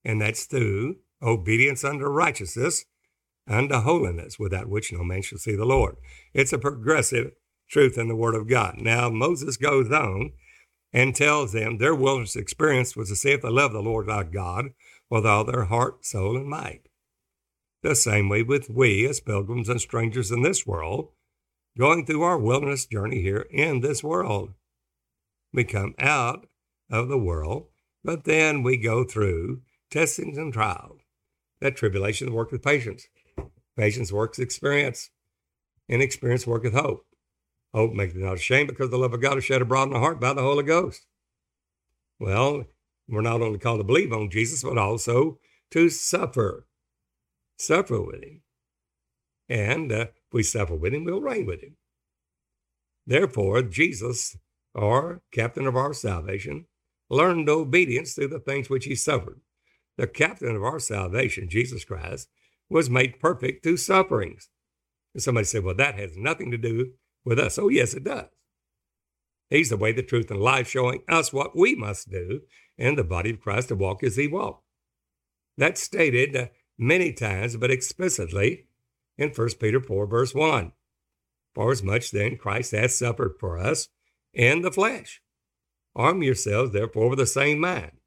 and 0.04 0.22
that's 0.22 0.46
through 0.46 0.98
obedience 1.22 1.84
unto 1.84 2.06
righteousness, 2.06 2.86
unto 3.48 3.76
holiness, 3.76 4.40
without 4.40 4.70
which 4.70 4.92
no 4.92 5.04
man 5.04 5.22
shall 5.22 5.38
see 5.38 5.56
the 5.56 5.66
Lord. 5.66 5.96
It's 6.34 6.54
a 6.54 6.58
progressive 6.58 7.32
truth 7.70 7.98
in 7.98 8.08
the 8.08 8.16
Word 8.16 8.36
of 8.36 8.48
God. 8.48 8.76
Now, 8.78 9.10
Moses 9.10 9.58
goes 9.58 9.92
on 9.92 10.32
and 10.94 11.16
tells 11.16 11.54
them 11.54 11.78
their 11.78 11.96
wilderness 11.96 12.36
experience 12.36 12.96
was 12.96 13.10
to 13.10 13.16
see 13.16 13.32
if 13.32 13.42
they 13.42 13.50
love 13.50 13.72
the 13.72 13.82
Lord 13.82 14.08
thy 14.08 14.24
God 14.24 14.70
with 15.10 15.26
all 15.26 15.44
their 15.44 15.66
heart, 15.66 16.06
soul, 16.06 16.36
and 16.36 16.48
might. 16.48 16.88
The 17.84 17.96
same 17.96 18.30
way 18.30 18.44
with 18.44 18.70
we 18.70 19.08
as 19.08 19.20
pilgrims 19.20 19.70
and 19.70 19.82
strangers 19.82 20.32
in 20.32 20.42
this 20.42 20.68
world, 20.68 21.10
going 21.78 22.06
through 22.06 22.22
our 22.22 22.38
wilderness 22.38 22.86
journey 22.86 23.22
here 23.22 23.48
in 23.50 23.82
this 23.82 24.04
world. 24.04 24.54
We 25.54 25.64
come 25.64 25.96
out 25.98 26.48
of 26.90 27.08
the 27.08 27.18
world, 27.18 27.68
but 28.04 28.26
then 28.26 28.64
we 28.64 28.78
go 28.78 29.04
through 29.04 29.62
testings 29.92 30.38
and 30.38 30.52
trials. 30.54 31.02
That 31.60 31.76
tribulation 31.76 32.34
worked 32.34 32.52
with 32.52 32.64
patience. 32.64 33.08
Patience 33.78 34.12
works 34.12 34.40
experience, 34.40 35.12
and 35.88 36.02
experience 36.02 36.48
worketh 36.48 36.74
hope. 36.74 37.06
Hope 37.74 37.94
maketh 37.94 38.16
not 38.16 38.36
ashamed 38.36 38.68
because 38.68 38.90
the 38.90 38.98
love 38.98 39.14
of 39.14 39.22
God 39.22 39.38
is 39.38 39.46
shed 39.46 39.62
abroad 39.62 39.84
in 39.84 39.94
the 39.94 40.00
heart 40.00 40.20
by 40.20 40.34
the 40.34 40.42
Holy 40.42 40.64
Ghost. 40.64 41.06
Well, 42.20 42.66
we're 43.08 43.22
not 43.22 43.42
only 43.42 43.60
called 43.60 43.80
to 43.80 43.84
believe 43.84 44.12
on 44.12 44.30
Jesus, 44.30 44.64
but 44.64 44.78
also 44.78 45.40
to 45.72 45.90
suffer. 45.90 46.68
Suffer 47.58 48.02
with 48.02 48.24
him. 48.24 48.42
And 49.48 49.92
uh, 49.92 50.06
If 50.32 50.34
we 50.34 50.44
suffer 50.44 50.76
with 50.76 50.94
him, 50.94 51.04
we'll 51.04 51.22
reign 51.22 51.46
with 51.46 51.62
him. 51.62 51.78
Therefore, 53.06 53.62
Jesus, 53.62 54.38
our 54.76 55.22
captain 55.32 55.68
of 55.68 55.76
our 55.76 55.94
salvation, 55.94 56.68
learned 57.10 57.50
obedience 57.50 58.14
through 58.14 58.30
the 58.30 58.40
things 58.40 58.70
which 58.70 58.86
he 58.86 58.96
suffered. 58.96 59.42
The 60.02 60.08
captain 60.08 60.56
of 60.56 60.64
our 60.64 60.80
salvation, 60.80 61.48
Jesus 61.48 61.86
Christ, 61.86 62.28
was 62.72 62.90
made 62.90 63.20
perfect 63.20 63.62
through 63.62 63.78
sufferings. 63.78 64.50
And 65.14 65.22
somebody 65.22 65.46
said, 65.46 65.64
well, 65.64 65.76
that 65.76 65.94
has 65.94 66.18
nothing 66.18 66.50
to 66.50 66.58
do 66.58 66.94
with 67.24 67.38
us. 67.38 67.60
Oh, 67.60 67.70
yes, 67.70 67.94
it 67.94 68.06
does. 68.06 68.26
He's 69.52 69.70
the 69.70 69.78
way, 69.78 69.92
the 69.92 70.02
truth, 70.02 70.32
and 70.32 70.42
life, 70.42 70.68
showing 70.68 71.04
us 71.08 71.32
what 71.32 71.56
we 71.56 71.76
must 71.76 72.10
do 72.10 72.42
in 72.80 72.96
the 72.96 73.04
body 73.04 73.30
of 73.30 73.42
Christ 73.42 73.68
to 73.68 73.76
walk 73.76 74.02
as 74.02 74.16
he 74.16 74.28
walked. 74.28 74.64
That's 75.56 75.84
stated 75.84 76.50
many 76.80 77.14
times, 77.14 77.56
but 77.56 77.70
explicitly 77.70 78.66
in 79.20 79.30
1 79.30 79.50
Peter 79.60 79.80
4, 79.80 80.08
verse 80.08 80.34
1. 80.34 80.72
For 81.54 81.72
as 81.72 81.84
much 81.84 82.10
then 82.10 82.38
Christ 82.38 82.72
hath 82.72 82.90
suffered 82.90 83.36
for 83.40 83.60
us 83.60 83.88
in 84.34 84.64
the 84.64 84.72
flesh. 84.72 85.22
Arm 85.96 86.24
yourselves 86.24 86.72
therefore 86.72 87.08
with 87.08 87.20
the 87.20 87.28
same 87.28 87.60
mind. 87.60 88.01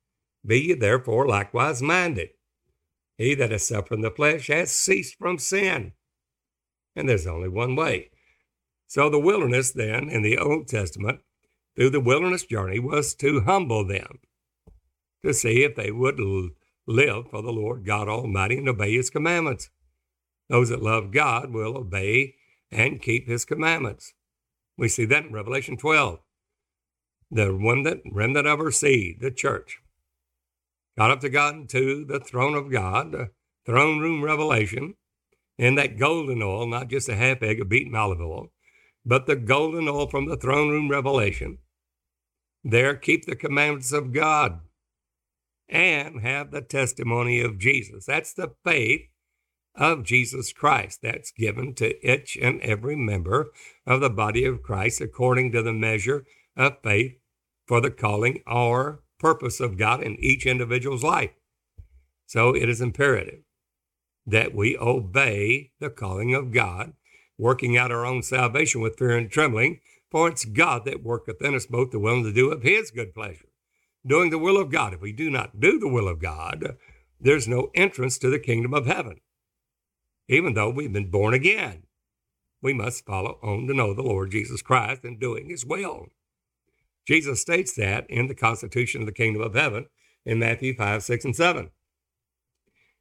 Be 0.47 0.61
ye 0.61 0.75
therefore 0.75 1.27
likewise 1.27 1.81
minded. 1.81 2.31
He 3.17 3.35
that 3.35 3.53
is 3.53 3.71
in 3.71 4.01
the 4.01 4.11
flesh 4.11 4.49
has 4.49 4.73
ceased 4.73 5.17
from 5.19 5.39
sin. 5.39 5.93
And 6.97 7.09
there's 7.09 7.27
only 7.27 7.49
one 7.49 7.77
way. 7.77 8.11
So 8.87 9.09
the 9.09 9.19
wilderness 9.19 9.73
then 9.73 10.09
in 10.09 10.23
the 10.23 10.39
Old 10.39 10.69
Testament, 10.69 11.21
through 11.75 11.91
the 11.91 12.01
wilderness 12.01 12.45
journey, 12.45 12.79
was 12.79 13.15
to 13.17 13.41
humble 13.41 13.87
them, 13.87 14.19
to 15.25 15.33
see 15.33 15.65
if 15.65 15.75
they 15.75 15.91
would 15.91 16.21
live 16.87 17.31
for 17.31 17.43
the 17.43 17.53
Lord 17.53 17.85
God 17.85 18.09
Almighty 18.09 18.59
and 18.59 18.69
obey 18.69 18.95
his 18.95 19.11
commandments. 19.11 19.71
Those 20.49 20.69
that 20.69 20.83
love 20.83 21.11
God 21.11 21.53
will 21.53 21.77
obey 21.77 22.35
and 22.71 23.01
keep 23.01 23.27
his 23.27 23.45
commandments. 23.45 24.13
We 24.77 24.89
see 24.89 25.05
that 25.07 25.25
in 25.25 25.33
Revelation 25.33 25.77
12. 25.77 26.21
The 27.31 27.53
remnant, 27.53 28.03
remnant 28.13 28.47
of 28.47 28.59
her 28.59 28.71
seed, 28.71 29.21
the 29.21 29.31
church, 29.31 29.81
got 30.97 31.11
up 31.11 31.21
to 31.21 31.29
God 31.29 31.69
to 31.71 32.05
the 32.05 32.21
throne 32.21 32.55
of 32.55 32.71
God, 32.71 33.13
the 33.13 33.31
throne 33.67 34.01
room 34.01 34.23
revelation, 34.23 34.95
and 35.59 35.79
that 35.79 35.99
golden 35.99 36.43
oil, 36.43 36.67
not 36.67 36.89
just 36.89 37.09
a 37.09 37.17
half 37.17 37.43
egg 37.43 37.61
of 37.61 37.69
beaten 37.69 37.95
olive 37.95 38.21
oil, 38.21 38.53
but 39.05 39.27
the 39.27 39.37
golden 39.37 39.89
oil 39.89 40.09
from 40.09 40.29
the 40.29 40.37
throne 40.37 40.71
room 40.71 40.91
revelation. 40.91 41.59
There, 42.63 42.97
keep 42.97 43.27
the 43.27 43.37
commandments 43.37 43.93
of 43.93 44.13
God 44.13 44.61
and 45.69 46.21
have 46.21 46.51
the 46.51 46.63
testimony 46.63 47.41
of 47.41 47.59
Jesus. 47.59 48.07
That's 48.07 48.33
the 48.33 48.55
faith 48.65 49.03
of 49.75 50.05
Jesus 50.05 50.53
Christ 50.53 51.01
that's 51.03 51.33
given 51.33 51.75
to 51.75 51.95
each 52.09 52.39
and 52.41 52.61
every 52.61 52.97
member 52.97 53.51
of 53.87 54.01
the 54.01 54.11
body 54.11 54.45
of 54.45 54.63
Christ 54.63 55.01
according 55.01 55.53
to 55.53 55.63
the 55.63 55.73
measure 55.73 56.25
of 56.57 56.79
faith 56.83 57.19
for 57.67 57.81
the 57.81 57.91
calling 57.91 58.43
or 58.47 59.03
purpose 59.25 59.61
of 59.61 59.79
God 59.79 60.03
in 60.03 60.17
each 60.21 60.47
individual's 60.47 61.03
life. 61.03 61.31
So 62.27 62.55
it 62.55 62.69
is 62.69 62.81
imperative 62.81 63.41
that 64.27 64.55
we 64.55 64.77
obey 64.79 65.73
the 65.81 65.91
calling 65.91 66.35
of 66.35 66.53
God, 66.53 66.93
working 67.39 67.77
out 67.77 67.93
our 67.93 68.07
own 68.07 68.23
salvation 68.23 68.81
with 68.81 68.99
fear 68.99 69.17
and 69.17 69.31
trembling, 69.31 69.81
for 70.11 70.29
it's 70.29 70.45
God 70.45 70.85
that 70.85 71.03
worketh 71.03 71.43
in 71.43 71.55
us 71.55 71.67
both 71.67 71.91
the 71.91 71.99
will 71.99 72.17
and 72.17 72.25
to 72.25 72.33
do 72.33 72.51
of 72.51 72.63
his 72.63 72.91
good 72.91 73.15
pleasure. 73.15 73.49
Doing 74.07 74.31
the 74.31 74.39
will 74.39 74.57
of 74.57 74.71
God. 74.71 74.95
If 74.95 75.01
we 75.01 75.13
do 75.13 75.31
not 75.31 75.61
do 75.61 75.79
the 75.79 75.89
will 75.89 76.09
of 76.09 76.21
God, 76.21 76.77
there's 77.21 77.49
no 77.49 77.71
entrance 77.75 78.19
to 78.19 78.31
the 78.31 78.39
kingdom 78.39 78.75
of 78.75 78.87
heaven 78.87 79.21
even 80.29 80.55
though 80.55 80.71
we've 80.71 80.93
been 80.93 81.11
born 81.11 81.35
again. 81.35 81.85
We 82.63 82.73
must 82.73 83.05
follow 83.05 83.39
on 83.43 83.67
to 83.67 83.75
know 83.75 83.93
the 83.93 84.03
Lord 84.03 84.31
Jesus 84.31 84.63
Christ 84.63 85.05
and 85.05 85.21
doing 85.21 85.51
his 85.51 85.67
will. 85.67 86.09
Jesus 87.05 87.41
states 87.41 87.75
that 87.75 88.09
in 88.09 88.29
the 88.29 88.35
Constitution 88.35 89.03
of 89.03 89.07
the 89.07 89.13
Kingdom 89.13 89.43
of 89.43 89.55
Heaven 89.55 89.87
in 90.25 90.39
Matthew 90.39 90.75
5, 90.75 91.03
6, 91.03 91.25
and 91.25 91.37
7. 91.37 91.71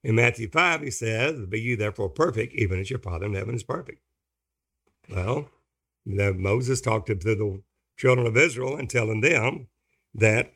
In 0.04 0.16
Matthew 0.16 0.50
5, 0.50 0.82
he 0.82 0.92
says, 0.92 1.46
Be 1.46 1.62
ye 1.62 1.76
therefore 1.76 2.10
perfect, 2.10 2.54
even 2.56 2.80
as 2.80 2.90
your 2.90 3.00
Father 3.00 3.26
in 3.26 3.34
heaven 3.34 3.56
is 3.56 3.64
perfect. 3.64 4.02
Well, 5.10 5.50
Moses 6.06 6.82
talked 6.82 7.08
to 7.08 7.16
the 7.16 7.62
children 7.98 8.28
of 8.28 8.36
Israel 8.36 8.76
and 8.76 8.90
telling 8.90 9.22
them 9.22 9.68
that 10.14 10.54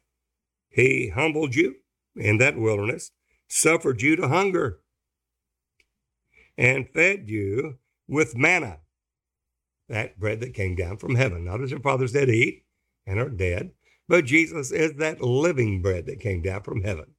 he 0.70 1.10
humbled 1.10 1.56
you 1.56 1.76
in 2.16 2.38
that 2.40 2.58
wilderness, 2.58 3.12
suffered 3.48 4.02
you 4.02 4.18
to 4.18 4.28
hunger, 4.28 4.80
and 6.58 6.90
fed 6.90 7.30
you 7.30 7.78
with 8.08 8.36
manna, 8.36 8.80
that 9.88 10.20
bread 10.20 10.42
that 10.42 10.54
came 10.54 10.76
down 10.76 10.98
from 10.98 11.16
heaven, 11.16 11.46
not 11.46 11.62
as 11.62 11.72
your 11.72 11.80
fathers 11.80 12.12
did 12.12 12.30
eat 12.30 12.66
and 13.08 13.20
are 13.20 13.30
dead, 13.30 13.72
but 14.08 14.26
Jesus 14.26 14.72
is 14.72 14.94
that 14.96 15.22
living 15.22 15.82
bread 15.82 16.06
that 16.06 16.20
came 16.20 16.42
down 16.42 16.62
from 16.62 16.84
heaven, 16.84 17.16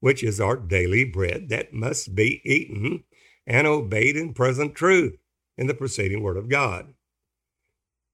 which 0.00 0.24
is 0.24 0.40
our 0.40 0.56
daily 0.56 1.04
bread 1.04 1.50
that 1.50 1.72
must 1.72 2.14
be 2.14 2.40
eaten 2.44 3.04
and 3.46 3.66
obeyed 3.66 4.16
in 4.16 4.32
present 4.34 4.74
truth 4.74 5.16
in 5.56 5.66
the 5.66 5.74
preceding 5.74 6.22
word 6.22 6.36
of 6.36 6.48
God, 6.48 6.94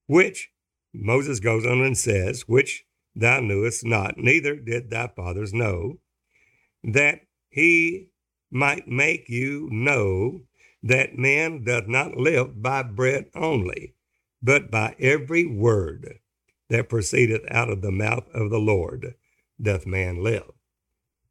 which 0.07 0.51
Moses 0.93 1.39
goes 1.39 1.65
on 1.65 1.81
and 1.81 1.97
says, 1.97 2.49
which 2.49 2.85
thou 3.15 3.41
knewest 3.41 3.85
not, 3.85 4.19
neither 4.19 4.57
did 4.57 4.91
thy 4.91 5.07
fathers 5.09 5.55
know, 5.55 5.99
that 6.83 7.21
he 7.49 8.09
might 8.51 8.89
make 8.89 9.29
you 9.29 9.69
know 9.71 10.43
that 10.83 11.19
man 11.19 11.65
doth 11.65 11.87
not 11.87 12.17
live 12.17 12.63
by 12.63 12.83
bread 12.83 13.27
only, 13.35 13.95
but 14.43 14.71
by 14.71 14.95
every 14.99 15.45
word 15.45 16.19
that 16.69 16.89
proceedeth 16.89 17.43
out 17.51 17.71
of 17.71 17.83
the 17.83 17.93
mouth 17.93 18.29
of 18.35 18.51
the 18.51 18.59
Lord 18.59 19.15
doth 19.61 19.87
man 19.87 20.23
live. 20.23 20.51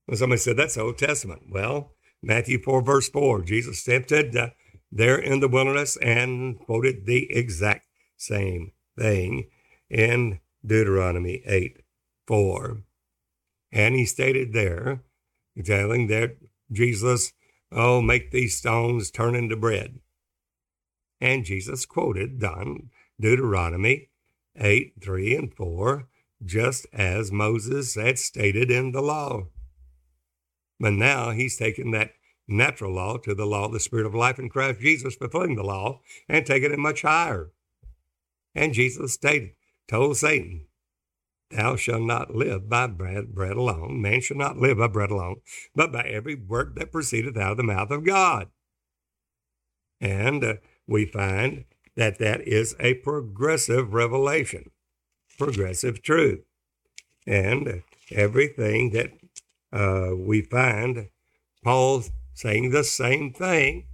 Well, 0.07 0.17
somebody 0.17 0.39
said 0.39 0.57
that's 0.57 0.75
the 0.75 0.81
Old 0.81 0.97
Testament. 0.97 1.43
Well, 1.49 1.93
Matthew 2.21 2.61
4, 2.61 2.81
verse 2.81 3.09
4, 3.09 3.41
Jesus 3.43 3.83
tempted 3.83 4.35
uh, 4.35 4.49
there 4.91 5.17
in 5.17 5.39
the 5.39 5.47
wilderness 5.47 5.97
and 5.97 6.59
quoted 6.59 7.05
the 7.05 7.27
exact 7.29 7.87
same 8.15 8.71
thing 8.97 9.49
in 9.89 10.39
Deuteronomy 10.65 11.43
8, 11.45 11.81
4. 12.25 12.81
And 13.71 13.95
he 13.95 14.05
stated 14.05 14.53
there, 14.53 15.03
telling 15.63 16.07
that 16.07 16.37
Jesus, 16.71 17.33
oh, 17.71 18.01
make 18.01 18.31
these 18.31 18.57
stones 18.57 19.11
turn 19.11 19.35
into 19.35 19.55
bread. 19.55 19.99
And 21.19 21.45
Jesus 21.45 21.85
quoted 21.85 22.39
Don 22.39 22.89
Deuteronomy 23.19 24.09
8, 24.57 24.93
3, 25.01 25.35
and 25.35 25.53
4, 25.53 26.07
just 26.43 26.85
as 26.93 27.31
Moses 27.31 27.95
had 27.95 28.19
stated 28.19 28.71
in 28.71 28.91
the 28.91 29.01
law. 29.01 29.47
But 30.79 30.93
now 30.93 31.31
he's 31.31 31.57
taken 31.57 31.91
that 31.91 32.11
natural 32.47 32.93
law 32.93 33.17
to 33.17 33.35
the 33.35 33.45
law 33.45 33.65
of 33.65 33.73
the 33.73 33.79
Spirit 33.79 34.05
of 34.05 34.15
life 34.15 34.39
in 34.39 34.49
Christ 34.49 34.79
Jesus, 34.79 35.15
fulfilling 35.15 35.55
the 35.55 35.63
law 35.63 36.01
and 36.29 36.45
taking 36.45 36.71
it 36.71 36.79
much 36.79 37.01
higher. 37.01 37.51
And 38.55 38.73
Jesus 38.73 39.13
stated, 39.13 39.51
told 39.87 40.17
Satan, 40.17 40.67
Thou 41.49 41.77
shalt 41.77 42.01
not 42.01 42.35
live 42.35 42.67
by 42.67 42.87
bread, 42.87 43.33
bread 43.33 43.55
alone. 43.55 44.01
Man 44.01 44.19
shall 44.19 44.37
not 44.37 44.57
live 44.57 44.79
by 44.79 44.87
bread 44.87 45.11
alone, 45.11 45.37
but 45.73 45.93
by 45.93 46.01
every 46.01 46.35
word 46.35 46.75
that 46.75 46.91
proceedeth 46.91 47.37
out 47.37 47.51
of 47.51 47.57
the 47.57 47.63
mouth 47.63 47.89
of 47.89 48.03
God. 48.03 48.49
And 50.01 50.43
uh, 50.43 50.55
we 50.85 51.05
find 51.05 51.63
that 51.97 52.19
that 52.19 52.47
is 52.47 52.75
a 52.79 52.93
progressive 52.93 53.93
revelation, 53.93 54.69
progressive 55.37 56.01
truth. 56.01 56.41
And 57.25 57.83
everything 58.11 58.91
that 58.91 59.11
uh, 59.73 60.15
we 60.15 60.41
find 60.43 61.09
Paul 61.63 62.03
saying 62.33 62.69
the 62.69 62.83
same 62.83 63.33
thing 63.33 63.87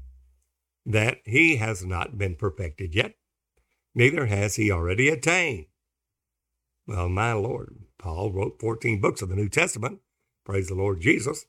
that 0.85 1.19
he 1.23 1.55
has 1.55 1.85
not 1.85 2.17
been 2.17 2.35
perfected 2.35 2.93
yet, 2.93 3.15
neither 3.95 4.25
has 4.25 4.57
he 4.57 4.69
already 4.69 5.07
attained. 5.07 5.67
Well, 6.85 7.07
my 7.07 7.31
Lord, 7.31 7.77
Paul 7.97 8.33
wrote 8.33 8.59
14 8.59 8.99
books 8.99 9.21
of 9.21 9.29
the 9.29 9.35
New 9.35 9.47
Testament. 9.47 9.99
Praise 10.45 10.67
the 10.67 10.75
Lord 10.75 10.99
Jesus. 10.99 11.45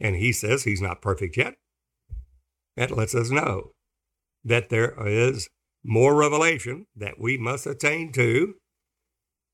And 0.00 0.16
he 0.16 0.32
says 0.32 0.64
he's 0.64 0.82
not 0.82 1.00
perfect 1.00 1.36
yet. 1.36 1.54
That 2.76 2.90
lets 2.90 3.14
us 3.14 3.30
know 3.30 3.74
that 4.44 4.70
there 4.70 4.92
is 5.06 5.48
more 5.84 6.14
revelation 6.14 6.86
that 6.96 7.20
we 7.20 7.36
must 7.36 7.66
attain 7.66 8.10
to 8.12 8.54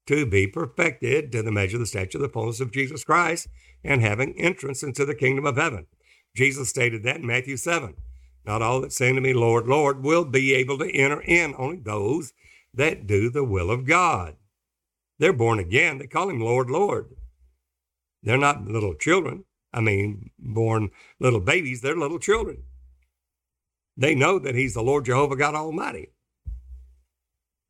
to 0.06 0.26
be 0.26 0.46
perfected 0.46 1.30
to 1.32 1.42
the 1.42 1.52
measure 1.52 1.76
of 1.76 1.80
the 1.80 1.86
stature 1.86 2.18
of 2.18 2.22
the 2.22 2.28
fullness 2.28 2.60
of 2.60 2.72
Jesus 2.72 3.04
Christ 3.04 3.48
and 3.84 4.00
having 4.00 4.40
entrance 4.40 4.82
into 4.82 5.04
the 5.04 5.14
kingdom 5.14 5.46
of 5.46 5.56
heaven. 5.56 5.86
Jesus 6.34 6.68
stated 6.68 7.02
that 7.02 7.16
in 7.16 7.26
Matthew 7.26 7.56
7. 7.56 7.94
Not 8.46 8.62
all 8.62 8.80
that 8.80 8.92
say 8.92 9.10
unto 9.10 9.20
me, 9.20 9.34
Lord, 9.34 9.66
Lord, 9.66 10.02
will 10.02 10.24
be 10.24 10.54
able 10.54 10.78
to 10.78 10.90
enter 10.90 11.20
in, 11.20 11.54
only 11.58 11.78
those 11.78 12.32
that 12.72 13.06
do 13.06 13.30
the 13.30 13.44
will 13.44 13.70
of 13.70 13.86
God. 13.86 14.36
They're 15.18 15.32
born 15.32 15.58
again. 15.58 15.98
They 15.98 16.06
call 16.06 16.30
him 16.30 16.40
Lord, 16.40 16.70
Lord. 16.70 17.14
They're 18.22 18.38
not 18.38 18.66
little 18.66 18.94
children. 18.94 19.44
I 19.72 19.80
mean, 19.80 20.30
born 20.38 20.90
little 21.20 21.40
babies, 21.40 21.80
they're 21.80 21.96
little 21.96 22.18
children. 22.18 22.64
They 23.96 24.14
know 24.14 24.38
that 24.38 24.54
he's 24.54 24.74
the 24.74 24.82
Lord 24.82 25.04
Jehovah 25.04 25.36
God 25.36 25.54
Almighty. 25.54 26.08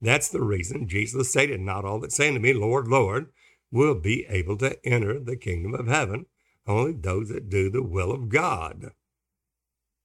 That's 0.01 0.29
the 0.29 0.43
reason 0.43 0.89
Jesus 0.89 1.31
stated, 1.31 1.61
Not 1.61 1.85
all 1.85 2.01
that 2.01 2.13
say 2.13 2.33
to 2.33 2.39
me, 2.39 2.53
Lord, 2.53 2.89
Lord, 2.89 3.33
will 3.71 3.95
be 3.95 4.27
able 4.29 4.57
to 4.59 4.79
enter 4.85 5.21
the 5.21 5.37
kingdom 5.37 5.75
of 5.75 5.87
heaven, 5.87 6.27
only 6.67 6.93
those 6.93 7.29
that 7.29 7.51
do 7.51 7.71
the 7.71 7.83
will 7.83 8.11
of 8.11 8.29
God. 8.29 8.93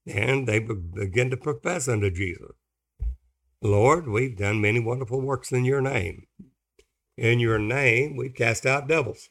And 0.06 0.46
they 0.46 0.58
begin 0.58 1.30
to 1.30 1.36
profess 1.36 1.88
unto 1.88 2.10
Jesus, 2.10 2.52
Lord, 3.62 4.06
we've 4.06 4.36
done 4.36 4.60
many 4.60 4.80
wonderful 4.80 5.20
works 5.20 5.50
in 5.50 5.64
your 5.64 5.80
name. 5.80 6.26
In 7.16 7.40
your 7.40 7.58
name, 7.58 8.16
we've 8.16 8.34
cast 8.34 8.66
out 8.66 8.86
devils. 8.86 9.30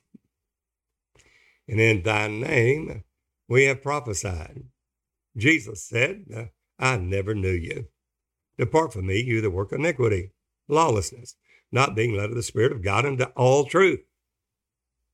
And 1.67 1.79
in 1.79 2.01
thy 2.01 2.27
name, 2.27 3.03
we 3.47 3.65
have 3.65 3.83
prophesied. 3.83 4.63
Jesus 5.37 5.83
said, 5.83 6.49
I 6.79 6.97
never 6.97 7.35
knew 7.35 7.53
you. 7.53 7.85
Depart 8.57 8.93
from 8.93 9.05
me, 9.05 9.21
you 9.21 9.41
that 9.41 9.51
work 9.51 9.71
iniquity 9.71 10.31
lawlessness, 10.67 11.35
not 11.71 11.95
being 11.95 12.15
led 12.15 12.29
of 12.29 12.35
the 12.35 12.43
Spirit 12.43 12.71
of 12.71 12.83
God 12.83 13.05
unto 13.05 13.25
all 13.35 13.65
truth, 13.65 14.01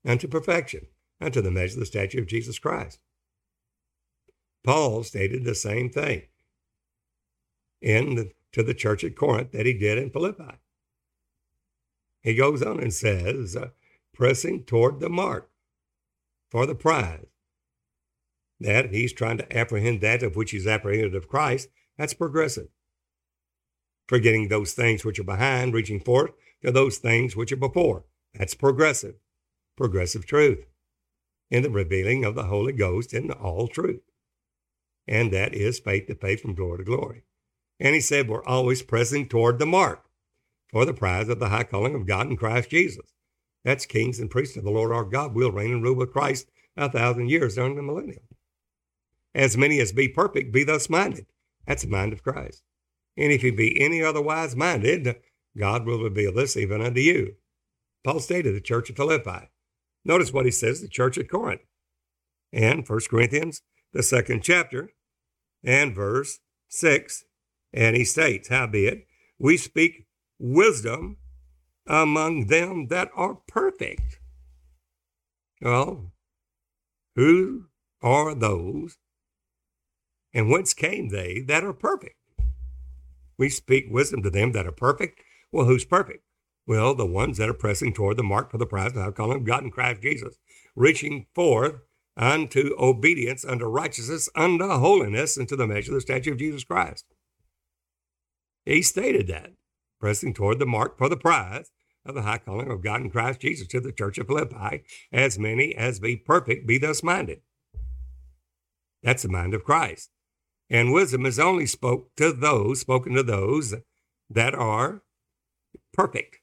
unto 0.05 0.27
perfection, 0.27 0.87
unto 1.19 1.41
the 1.41 1.51
measure 1.51 1.75
of 1.75 1.79
the 1.81 1.85
stature 1.85 2.19
of 2.19 2.27
Jesus 2.27 2.59
Christ. 2.59 2.99
Paul 4.63 5.03
stated 5.03 5.43
the 5.43 5.55
same 5.55 5.89
thing 5.89 6.23
in 7.81 8.15
the, 8.15 8.31
to 8.51 8.63
the 8.63 8.73
church 8.73 9.03
at 9.03 9.15
Corinth 9.15 9.51
that 9.51 9.65
he 9.65 9.73
did 9.73 9.97
in 9.97 10.11
Philippi. 10.11 10.59
He 12.21 12.35
goes 12.35 12.61
on 12.61 12.79
and 12.79 12.93
says, 12.93 13.55
uh, 13.55 13.69
pressing 14.13 14.63
toward 14.63 14.99
the 14.99 15.09
mark 15.09 15.49
for 16.51 16.65
the 16.65 16.75
prize. 16.75 17.25
That 18.59 18.93
he's 18.93 19.13
trying 19.13 19.39
to 19.39 19.57
apprehend 19.57 20.01
that 20.01 20.21
of 20.21 20.35
which 20.35 20.51
he's 20.51 20.67
apprehended 20.67 21.15
of 21.15 21.27
Christ. 21.27 21.69
That's 21.97 22.13
progressive 22.13 22.67
forgetting 24.11 24.49
those 24.49 24.73
things 24.73 25.05
which 25.05 25.19
are 25.19 25.23
behind, 25.23 25.73
reaching 25.73 26.01
forth 26.01 26.31
to 26.61 26.69
those 26.69 26.97
things 26.97 27.33
which 27.33 27.53
are 27.53 27.55
before. 27.55 28.03
That's 28.33 28.53
progressive, 28.53 29.15
progressive 29.77 30.25
truth 30.25 30.65
in 31.49 31.63
the 31.63 31.69
revealing 31.69 32.25
of 32.25 32.35
the 32.35 32.43
Holy 32.43 32.73
Ghost 32.73 33.13
in 33.13 33.31
all 33.31 33.69
truth. 33.69 34.01
And 35.07 35.31
that 35.31 35.53
is 35.53 35.79
faith 35.79 36.07
to 36.07 36.15
faith 36.15 36.41
from 36.41 36.55
glory 36.55 36.79
to 36.79 36.83
glory. 36.83 37.23
And 37.79 37.95
he 37.95 38.01
said, 38.01 38.27
We're 38.27 38.43
always 38.43 38.81
pressing 38.81 39.29
toward 39.29 39.59
the 39.59 39.65
mark 39.65 40.03
for 40.73 40.83
the 40.83 40.93
prize 40.93 41.29
of 41.29 41.39
the 41.39 41.47
high 41.47 41.63
calling 41.63 41.95
of 41.95 42.05
God 42.05 42.27
in 42.27 42.35
Christ 42.35 42.69
Jesus. 42.69 43.13
That's 43.63 43.85
kings 43.85 44.19
and 44.19 44.29
priests 44.29 44.57
of 44.57 44.65
the 44.65 44.71
Lord 44.71 44.91
our 44.91 45.05
God 45.05 45.33
will 45.33 45.53
reign 45.53 45.71
and 45.71 45.81
rule 45.81 45.95
with 45.95 46.11
Christ 46.11 46.51
a 46.75 46.91
thousand 46.91 47.29
years 47.29 47.55
during 47.55 47.77
the 47.77 47.81
millennium. 47.81 48.23
As 49.33 49.55
many 49.55 49.79
as 49.79 49.93
be 49.93 50.09
perfect, 50.09 50.51
be 50.51 50.65
thus 50.65 50.89
minded. 50.89 51.27
That's 51.65 51.83
the 51.83 51.87
mind 51.87 52.11
of 52.11 52.23
Christ. 52.23 52.61
And 53.21 53.31
if 53.31 53.43
you 53.43 53.53
be 53.53 53.79
any 53.79 54.01
otherwise 54.01 54.55
minded, 54.55 55.15
God 55.55 55.85
will 55.85 56.01
reveal 56.01 56.33
this 56.33 56.57
even 56.57 56.81
unto 56.81 57.01
you. 57.01 57.35
Paul 58.03 58.19
stated 58.19 58.55
the 58.55 58.61
church 58.61 58.89
of 58.89 58.95
Philippi. 58.95 59.51
Notice 60.03 60.33
what 60.33 60.45
he 60.45 60.51
says, 60.51 60.81
the 60.81 60.87
church 60.87 61.19
at 61.19 61.29
Corinth. 61.29 61.61
And 62.51 62.83
1 62.87 62.99
Corinthians, 63.11 63.61
the 63.93 64.01
second 64.01 64.41
chapter, 64.41 64.89
and 65.63 65.93
verse 65.93 66.39
6. 66.69 67.25
And 67.71 67.95
he 67.95 68.05
states, 68.05 68.49
Howbeit, 68.49 69.05
we 69.37 69.55
speak 69.55 70.07
wisdom 70.39 71.17
among 71.85 72.47
them 72.47 72.87
that 72.87 73.11
are 73.15 73.35
perfect. 73.47 74.19
Well, 75.61 76.11
who 77.15 77.65
are 78.01 78.33
those, 78.33 78.97
and 80.33 80.49
whence 80.49 80.73
came 80.73 81.09
they 81.09 81.41
that 81.41 81.63
are 81.63 81.71
perfect? 81.71 82.15
We 83.41 83.49
speak 83.49 83.87
wisdom 83.89 84.21
to 84.21 84.29
them 84.29 84.51
that 84.51 84.67
are 84.67 84.71
perfect. 84.71 85.19
Well, 85.51 85.65
who's 85.65 85.83
perfect? 85.83 86.23
Well, 86.67 86.93
the 86.93 87.07
ones 87.07 87.39
that 87.39 87.49
are 87.49 87.55
pressing 87.55 87.91
toward 87.91 88.17
the 88.17 88.23
mark 88.23 88.51
for 88.51 88.59
the 88.59 88.67
prize 88.67 88.89
of 88.89 88.93
the 88.93 89.01
high 89.01 89.09
calling 89.09 89.37
of 89.37 89.45
God 89.45 89.63
in 89.63 89.71
Christ 89.71 90.03
Jesus, 90.03 90.37
reaching 90.75 91.25
forth 91.33 91.77
unto 92.15 92.75
obedience, 92.77 93.43
unto 93.43 93.65
righteousness, 93.65 94.29
unto 94.35 94.67
holiness, 94.67 95.37
into 95.37 95.55
the 95.55 95.65
measure 95.65 95.89
of 95.89 95.95
the 95.95 96.01
statue 96.01 96.33
of 96.33 96.37
Jesus 96.37 96.63
Christ. 96.63 97.05
He 98.63 98.83
stated 98.83 99.25
that, 99.29 99.53
pressing 99.99 100.35
toward 100.35 100.59
the 100.59 100.67
mark 100.67 100.99
for 100.99 101.09
the 101.09 101.17
prize 101.17 101.71
of 102.05 102.13
the 102.13 102.21
high 102.21 102.37
calling 102.37 102.69
of 102.69 102.83
God 102.83 103.01
in 103.01 103.09
Christ 103.09 103.39
Jesus 103.39 103.65
to 103.69 103.79
the 103.79 103.91
church 103.91 104.19
of 104.19 104.27
Philippi, 104.27 104.83
as 105.11 105.39
many 105.39 105.75
as 105.75 105.99
be 105.99 106.15
perfect 106.15 106.67
be 106.67 106.77
thus 106.77 107.01
minded. 107.01 107.41
That's 109.01 109.23
the 109.23 109.29
mind 109.29 109.55
of 109.55 109.63
Christ. 109.63 110.11
And 110.71 110.93
wisdom 110.93 111.25
is 111.25 111.37
only 111.37 111.65
spoke 111.65 112.15
to 112.15 112.31
those, 112.31 112.79
spoken 112.79 113.13
to 113.15 113.23
those 113.23 113.75
that 114.29 114.55
are 114.55 115.03
perfect, 115.91 116.37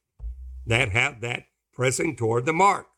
that 0.67 0.91
have 0.91 1.23
that 1.23 1.45
pressing 1.73 2.15
toward 2.15 2.45
the 2.45 2.53
mark. 2.53 2.89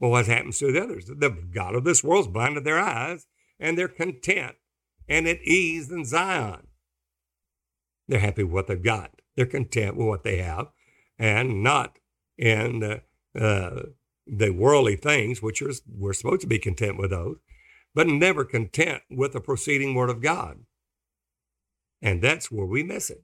Well, 0.00 0.10
what 0.10 0.26
happens 0.26 0.58
to 0.58 0.72
the 0.72 0.82
others? 0.82 1.06
The 1.06 1.30
God 1.30 1.76
of 1.76 1.84
this 1.84 2.02
world's 2.02 2.26
blinded 2.26 2.64
their 2.64 2.80
eyes, 2.80 3.28
and 3.60 3.78
they're 3.78 3.86
content 3.86 4.56
and 5.08 5.28
at 5.28 5.42
ease 5.42 5.92
in 5.92 6.04
Zion. 6.04 6.66
They're 8.08 8.18
happy 8.18 8.42
with 8.42 8.52
what 8.52 8.66
they've 8.66 8.82
got. 8.82 9.12
They're 9.36 9.46
content 9.46 9.96
with 9.96 10.08
what 10.08 10.24
they 10.24 10.38
have, 10.38 10.72
and 11.20 11.62
not 11.62 11.98
in 12.36 12.82
uh, 12.82 13.38
uh, 13.38 13.82
the 14.26 14.50
worldly 14.50 14.96
things, 14.96 15.40
which 15.40 15.62
are, 15.62 15.70
we're 15.88 16.14
supposed 16.14 16.40
to 16.40 16.48
be 16.48 16.58
content 16.58 16.98
with 16.98 17.10
those, 17.10 17.36
but 17.94 18.06
never 18.06 18.44
content 18.44 19.02
with 19.10 19.32
the 19.32 19.40
proceeding 19.40 19.94
word 19.94 20.10
of 20.10 20.22
God. 20.22 20.60
And 22.02 22.22
that's 22.22 22.50
where 22.50 22.66
we 22.66 22.82
miss 22.82 23.10
it. 23.10 23.22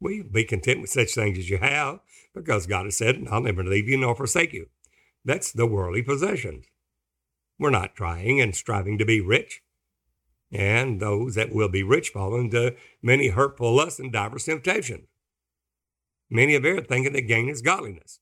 We 0.00 0.22
be 0.22 0.44
content 0.44 0.80
with 0.80 0.90
such 0.90 1.14
things 1.14 1.38
as 1.38 1.48
you 1.48 1.58
have 1.58 2.00
because 2.34 2.66
God 2.66 2.84
has 2.84 2.96
said, 2.96 3.24
I'll 3.30 3.40
never 3.40 3.64
leave 3.64 3.88
you 3.88 3.96
nor 3.96 4.14
forsake 4.14 4.52
you. 4.52 4.66
That's 5.24 5.52
the 5.52 5.66
worldly 5.66 6.02
possessions. 6.02 6.66
We're 7.58 7.70
not 7.70 7.94
trying 7.94 8.40
and 8.40 8.54
striving 8.54 8.98
to 8.98 9.04
be 9.04 9.20
rich. 9.20 9.62
And 10.52 11.00
those 11.00 11.34
that 11.36 11.52
will 11.52 11.68
be 11.68 11.82
rich 11.82 12.10
fall 12.10 12.38
into 12.38 12.76
many 13.02 13.28
hurtful 13.28 13.74
lusts 13.74 13.98
and 13.98 14.12
diverse 14.12 14.44
temptations. 14.44 15.08
Many 16.28 16.54
have 16.54 16.64
erred 16.64 16.88
thinking 16.88 17.12
that 17.12 17.22
gain 17.22 17.48
is 17.48 17.62
godliness. 17.62 18.20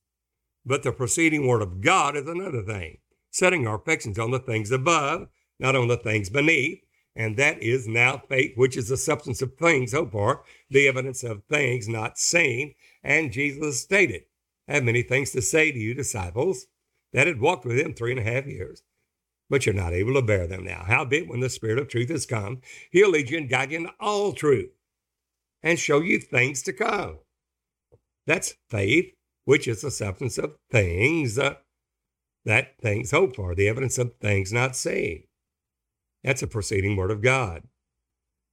But 0.64 0.82
the 0.82 0.92
proceeding 0.92 1.46
word 1.46 1.62
of 1.62 1.80
God 1.80 2.16
is 2.16 2.28
another 2.28 2.62
thing 2.62 2.98
setting 3.32 3.66
our 3.66 3.76
affections 3.76 4.18
on 4.18 4.30
the 4.30 4.38
things 4.38 4.70
above, 4.70 5.26
not 5.58 5.74
on 5.74 5.88
the 5.88 5.96
things 5.96 6.30
beneath. 6.30 6.80
And 7.16 7.36
that 7.36 7.62
is 7.62 7.88
now 7.88 8.22
faith, 8.28 8.52
which 8.56 8.76
is 8.76 8.88
the 8.88 8.96
substance 8.96 9.42
of 9.42 9.54
things 9.56 9.92
hoped 9.92 10.12
for, 10.12 10.44
the 10.70 10.86
evidence 10.88 11.24
of 11.24 11.42
things 11.44 11.88
not 11.88 12.18
seen. 12.18 12.74
And 13.02 13.32
Jesus 13.32 13.82
stated, 13.82 14.22
I 14.68 14.74
have 14.74 14.84
many 14.84 15.02
things 15.02 15.32
to 15.32 15.42
say 15.42 15.72
to 15.72 15.78
you, 15.78 15.92
disciples, 15.92 16.66
that 17.12 17.26
had 17.26 17.40
walked 17.40 17.66
with 17.66 17.78
him 17.78 17.92
three 17.92 18.12
and 18.12 18.20
a 18.20 18.22
half 18.22 18.46
years. 18.46 18.82
But 19.50 19.66
you're 19.66 19.74
not 19.74 19.92
able 19.92 20.14
to 20.14 20.22
bear 20.22 20.46
them 20.46 20.64
now. 20.64 20.84
Howbeit, 20.86 21.28
when 21.28 21.40
the 21.40 21.50
Spirit 21.50 21.78
of 21.78 21.88
truth 21.88 22.08
has 22.08 22.24
come, 22.24 22.62
he'll 22.90 23.10
lead 23.10 23.28
you 23.28 23.36
and 23.36 23.50
guide 23.50 23.72
you 23.72 23.78
into 23.78 23.92
all 24.00 24.32
truth 24.32 24.70
and 25.62 25.78
show 25.78 26.00
you 26.00 26.18
things 26.18 26.62
to 26.62 26.72
come. 26.72 27.18
That's 28.26 28.54
faith, 28.70 29.12
which 29.44 29.68
is 29.68 29.82
the 29.82 29.90
substance 29.90 30.38
of 30.38 30.56
things 30.70 31.38
uh, 31.38 31.56
that 32.44 32.78
things 32.80 33.10
hoped 33.10 33.36
for, 33.36 33.54
the 33.54 33.68
evidence 33.68 33.98
of 33.98 34.14
things 34.20 34.52
not 34.52 34.76
seen. 34.76 35.24
That's 36.24 36.42
a 36.42 36.46
proceeding 36.46 36.96
word 36.96 37.10
of 37.10 37.22
God. 37.22 37.64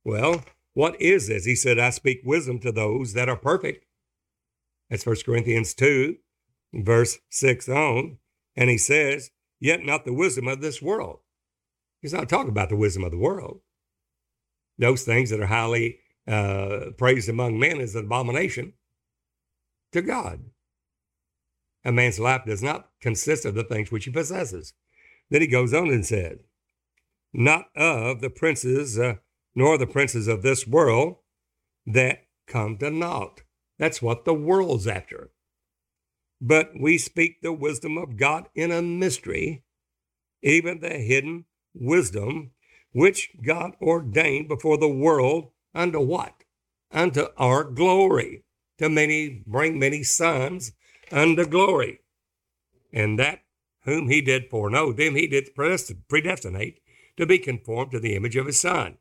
Well, 0.03 0.43
what 0.73 0.99
is 1.01 1.27
this? 1.27 1.45
He 1.45 1.55
said, 1.55 1.79
I 1.79 1.89
speak 1.89 2.21
wisdom 2.23 2.59
to 2.59 2.71
those 2.71 3.13
that 3.13 3.29
are 3.29 3.35
perfect. 3.35 3.85
That's 4.89 5.05
1 5.05 5.17
Corinthians 5.25 5.73
2, 5.73 6.15
verse 6.73 7.19
6 7.29 7.69
on. 7.69 8.17
And 8.55 8.69
he 8.69 8.77
says, 8.77 9.31
Yet 9.59 9.85
not 9.85 10.05
the 10.05 10.13
wisdom 10.13 10.47
of 10.47 10.61
this 10.61 10.81
world. 10.81 11.19
He's 12.01 12.13
not 12.13 12.29
talking 12.29 12.49
about 12.49 12.69
the 12.69 12.77
wisdom 12.77 13.03
of 13.03 13.11
the 13.11 13.17
world. 13.17 13.59
Those 14.77 15.03
things 15.03 15.29
that 15.29 15.41
are 15.41 15.47
highly 15.47 15.99
uh, 16.27 16.91
praised 16.97 17.27
among 17.27 17.59
men 17.59 17.81
is 17.81 17.95
an 17.95 18.05
abomination 18.05 18.73
to 19.91 20.01
God. 20.01 20.45
A 21.85 21.91
man's 21.91 22.19
life 22.19 22.43
does 22.45 22.61
not 22.61 22.89
consist 23.01 23.45
of 23.45 23.55
the 23.55 23.63
things 23.63 23.91
which 23.91 24.05
he 24.05 24.11
possesses. 24.11 24.73
Then 25.29 25.41
he 25.41 25.47
goes 25.47 25.73
on 25.73 25.89
and 25.89 26.05
said, 26.05 26.39
Not 27.33 27.69
of 27.75 28.21
the 28.21 28.29
princes, 28.29 28.99
uh, 28.99 29.15
nor 29.55 29.77
the 29.77 29.87
princes 29.87 30.27
of 30.27 30.41
this 30.41 30.67
world 30.67 31.17
that 31.85 32.25
come 32.47 32.77
to 32.77 32.89
naught. 32.89 33.41
That's 33.77 34.01
what 34.01 34.25
the 34.25 34.33
world's 34.33 34.87
after. 34.87 35.31
But 36.41 36.71
we 36.79 36.97
speak 36.97 37.41
the 37.41 37.53
wisdom 37.53 37.97
of 37.97 38.17
God 38.17 38.47
in 38.55 38.71
a 38.71 38.81
mystery, 38.81 39.63
even 40.41 40.79
the 40.79 40.97
hidden 40.97 41.45
wisdom 41.73 42.51
which 42.91 43.31
God 43.41 43.75
ordained 43.81 44.47
before 44.47 44.77
the 44.77 44.89
world 44.89 45.51
unto 45.75 45.99
what? 45.99 46.43
Unto 46.91 47.27
our 47.37 47.63
glory, 47.63 48.43
to 48.79 48.89
many 48.89 49.43
bring 49.45 49.77
many 49.77 50.03
sons 50.03 50.71
unto 51.11 51.45
glory. 51.45 52.01
And 52.91 53.19
that 53.19 53.43
whom 53.83 54.09
he 54.09 54.21
did 54.21 54.49
foreknow, 54.49 54.93
them 54.93 55.15
he 55.15 55.27
did 55.27 55.53
predestinate 55.55 56.81
to 57.17 57.25
be 57.25 57.39
conformed 57.39 57.91
to 57.91 57.99
the 57.99 58.15
image 58.15 58.35
of 58.35 58.45
his 58.45 58.59
son. 58.59 58.97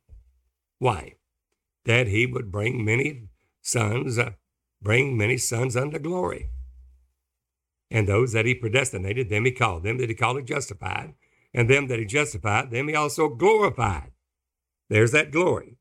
Why? 0.78 1.14
That 1.84 2.08
he 2.08 2.26
would 2.26 2.52
bring 2.52 2.84
many 2.84 3.28
sons, 3.62 4.18
uh, 4.18 4.32
bring 4.82 5.16
many 5.16 5.38
sons 5.38 5.76
unto 5.76 5.98
glory. 5.98 6.50
And 7.90 8.06
those 8.06 8.32
that 8.32 8.44
he 8.44 8.54
predestinated, 8.54 9.30
them 9.30 9.44
he 9.44 9.52
called. 9.52 9.82
Them 9.82 9.98
that 9.98 10.08
he 10.08 10.14
called, 10.14 10.38
he 10.38 10.44
justified. 10.44 11.14
And 11.54 11.70
them 11.70 11.86
that 11.88 11.98
he 11.98 12.04
justified, 12.04 12.70
them 12.70 12.88
he 12.88 12.94
also 12.94 13.28
glorified. 13.28 14.12
There's 14.90 15.12
that 15.12 15.30
glory. 15.30 15.78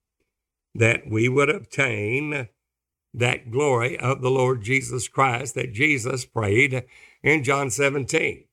That 0.73 1.09
we 1.09 1.27
would 1.27 1.49
obtain 1.49 2.47
that 3.17 3.51
glory 3.51 3.97
of 3.99 4.21
the 4.21 4.29
Lord 4.29 4.61
Jesus 4.61 5.07
Christ 5.07 5.55
that 5.55 5.73
Jesus 5.73 6.25
prayed 6.25 6.85
in 7.23 7.43
John 7.43 7.69
17. 7.69 8.45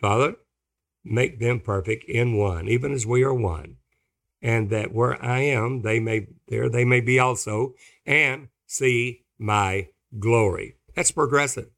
Father, 0.00 0.36
make 1.04 1.40
them 1.40 1.60
perfect 1.60 2.04
in 2.04 2.36
one, 2.36 2.68
even 2.68 2.92
as 2.92 3.06
we 3.06 3.22
are 3.22 3.34
one. 3.34 3.76
And 4.40 4.70
that 4.70 4.92
where 4.92 5.22
I 5.24 5.40
am, 5.40 5.82
they 5.82 5.98
may 5.98 6.28
there 6.46 6.68
they 6.68 6.84
may 6.84 7.00
be 7.00 7.18
also, 7.18 7.74
and 8.06 8.48
see 8.66 9.24
my 9.36 9.88
glory. 10.18 10.76
That's 10.94 11.10
progressive. 11.10 11.70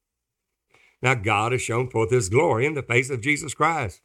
Now 1.00 1.14
God 1.14 1.52
has 1.52 1.62
shown 1.62 1.88
forth 1.88 2.10
his 2.10 2.28
glory 2.28 2.66
in 2.66 2.74
the 2.74 2.82
face 2.82 3.08
of 3.08 3.22
Jesus 3.22 3.54
Christ. 3.54 4.02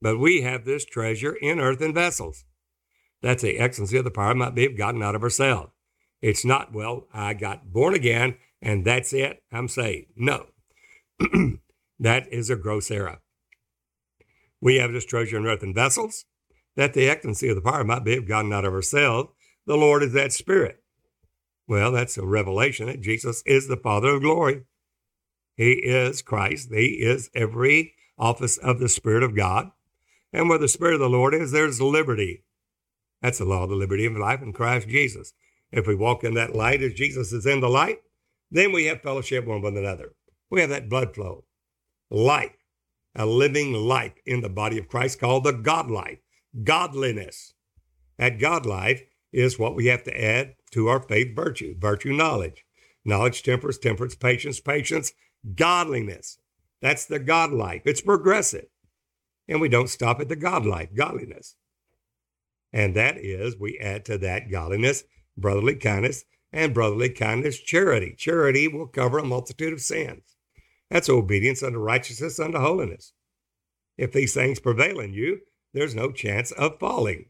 But 0.00 0.18
we 0.18 0.40
have 0.42 0.64
this 0.64 0.86
treasure 0.86 1.34
in 1.34 1.60
earthen 1.60 1.92
vessels. 1.92 2.44
That's 3.20 3.42
the 3.42 3.58
excellency 3.58 3.98
of 3.98 4.04
the 4.04 4.10
power 4.10 4.34
might 4.34 4.54
be 4.54 4.66
of 4.66 4.76
God, 4.76 4.94
not 4.94 5.14
of 5.14 5.22
ourselves. 5.22 5.72
It's 6.22 6.44
not, 6.44 6.72
well, 6.72 7.06
I 7.12 7.34
got 7.34 7.72
born 7.72 7.94
again 7.94 8.36
and 8.62 8.84
that's 8.84 9.12
it, 9.12 9.42
I'm 9.52 9.68
saved. 9.68 10.08
No. 10.16 10.46
that 11.98 12.32
is 12.32 12.50
a 12.50 12.56
gross 12.56 12.90
error. 12.90 13.18
We 14.60 14.76
have 14.76 14.92
this 14.92 15.04
treasure 15.04 15.36
in 15.36 15.46
earthen 15.46 15.74
vessels, 15.74 16.24
that 16.74 16.94
the 16.94 17.08
excellency 17.08 17.48
of 17.48 17.56
the 17.56 17.62
power 17.62 17.84
might 17.84 18.04
be 18.04 18.16
of 18.16 18.26
God, 18.26 18.46
not 18.46 18.64
of 18.64 18.72
ourselves. 18.72 19.30
The 19.66 19.76
Lord 19.76 20.02
is 20.02 20.12
that 20.12 20.32
Spirit. 20.32 20.82
Well, 21.68 21.92
that's 21.92 22.16
a 22.16 22.26
revelation 22.26 22.86
that 22.86 23.00
Jesus 23.00 23.42
is 23.44 23.68
the 23.68 23.76
Father 23.76 24.08
of 24.10 24.22
glory. 24.22 24.62
He 25.56 25.72
is 25.72 26.22
Christ. 26.22 26.68
He 26.72 27.00
is 27.00 27.30
every 27.34 27.94
office 28.18 28.56
of 28.58 28.78
the 28.78 28.88
Spirit 28.88 29.22
of 29.22 29.36
God. 29.36 29.70
And 30.32 30.48
where 30.48 30.58
the 30.58 30.68
Spirit 30.68 30.94
of 30.94 31.00
the 31.00 31.08
Lord 31.08 31.34
is, 31.34 31.52
there's 31.52 31.80
liberty. 31.80 32.44
That's 33.22 33.38
the 33.38 33.44
law 33.44 33.64
of 33.64 33.70
the 33.70 33.76
liberty 33.76 34.06
of 34.06 34.16
life 34.16 34.42
in 34.42 34.52
Christ 34.52 34.88
Jesus. 34.88 35.32
If 35.72 35.86
we 35.86 35.94
walk 35.94 36.24
in 36.24 36.34
that 36.34 36.54
light 36.54 36.82
as 36.82 36.94
Jesus 36.94 37.32
is 37.32 37.46
in 37.46 37.60
the 37.60 37.68
light, 37.68 37.98
then 38.50 38.72
we 38.72 38.84
have 38.86 39.02
fellowship 39.02 39.46
one 39.46 39.62
with 39.62 39.76
another. 39.76 40.12
We 40.50 40.60
have 40.60 40.70
that 40.70 40.88
blood 40.88 41.14
flow, 41.14 41.44
life, 42.10 42.56
a 43.14 43.26
living 43.26 43.72
life 43.72 44.14
in 44.24 44.40
the 44.40 44.48
body 44.48 44.78
of 44.78 44.88
Christ 44.88 45.18
called 45.18 45.44
the 45.44 45.52
God 45.52 45.90
life, 45.90 46.18
godliness. 46.62 47.54
That 48.18 48.38
God 48.38 48.64
life 48.64 49.02
is 49.32 49.58
what 49.58 49.74
we 49.74 49.86
have 49.86 50.04
to 50.04 50.24
add 50.24 50.54
to 50.72 50.88
our 50.88 51.00
faith 51.00 51.34
virtue, 51.34 51.74
virtue 51.78 52.12
knowledge, 52.12 52.64
knowledge, 53.04 53.42
temperance, 53.42 53.78
temperance, 53.78 54.14
patience, 54.14 54.60
patience, 54.60 55.12
godliness. 55.54 56.38
That's 56.80 57.06
the 57.06 57.18
God 57.18 57.52
life. 57.52 57.82
It's 57.84 58.00
progressive. 58.00 58.66
And 59.48 59.60
we 59.60 59.68
don't 59.68 59.90
stop 59.90 60.20
at 60.20 60.28
the 60.28 60.36
God 60.36 60.64
life, 60.64 60.90
godliness. 60.94 61.56
And 62.72 62.94
that 62.94 63.16
is, 63.16 63.56
we 63.58 63.78
add 63.78 64.04
to 64.06 64.18
that 64.18 64.50
godliness 64.50 65.04
brotherly 65.36 65.76
kindness, 65.76 66.24
and 66.52 66.72
brotherly 66.72 67.10
kindness, 67.10 67.58
charity. 67.58 68.14
Charity 68.16 68.68
will 68.68 68.86
cover 68.86 69.18
a 69.18 69.24
multitude 69.24 69.72
of 69.72 69.80
sins. 69.80 70.36
That's 70.90 71.08
obedience 71.08 71.62
unto 71.62 71.78
righteousness, 71.78 72.38
unto 72.38 72.58
holiness. 72.58 73.12
If 73.98 74.12
these 74.12 74.34
things 74.34 74.60
prevail 74.60 75.00
in 75.00 75.12
you, 75.12 75.40
there's 75.74 75.94
no 75.94 76.12
chance 76.12 76.52
of 76.52 76.78
falling. 76.78 77.26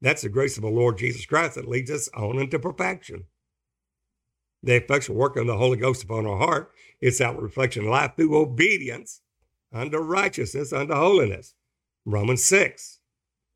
That's 0.00 0.22
the 0.22 0.28
grace 0.28 0.56
of 0.56 0.62
the 0.62 0.68
Lord 0.68 0.98
Jesus 0.98 1.26
Christ 1.26 1.56
that 1.56 1.68
leads 1.68 1.90
us 1.90 2.08
on 2.14 2.38
into 2.38 2.58
perfection. 2.58 3.24
The 4.62 4.76
effectual 4.76 5.16
work 5.16 5.36
of 5.36 5.46
the 5.46 5.56
Holy 5.56 5.76
Ghost 5.76 6.04
upon 6.04 6.26
our 6.26 6.38
heart 6.38 6.72
is 7.00 7.20
outward 7.20 7.44
reflection 7.44 7.84
of 7.84 7.90
life 7.90 8.12
through 8.16 8.36
obedience 8.36 9.20
unto 9.72 9.98
righteousness, 9.98 10.72
unto 10.72 10.94
holiness. 10.94 11.54
Romans 12.04 12.44
6. 12.44 13.00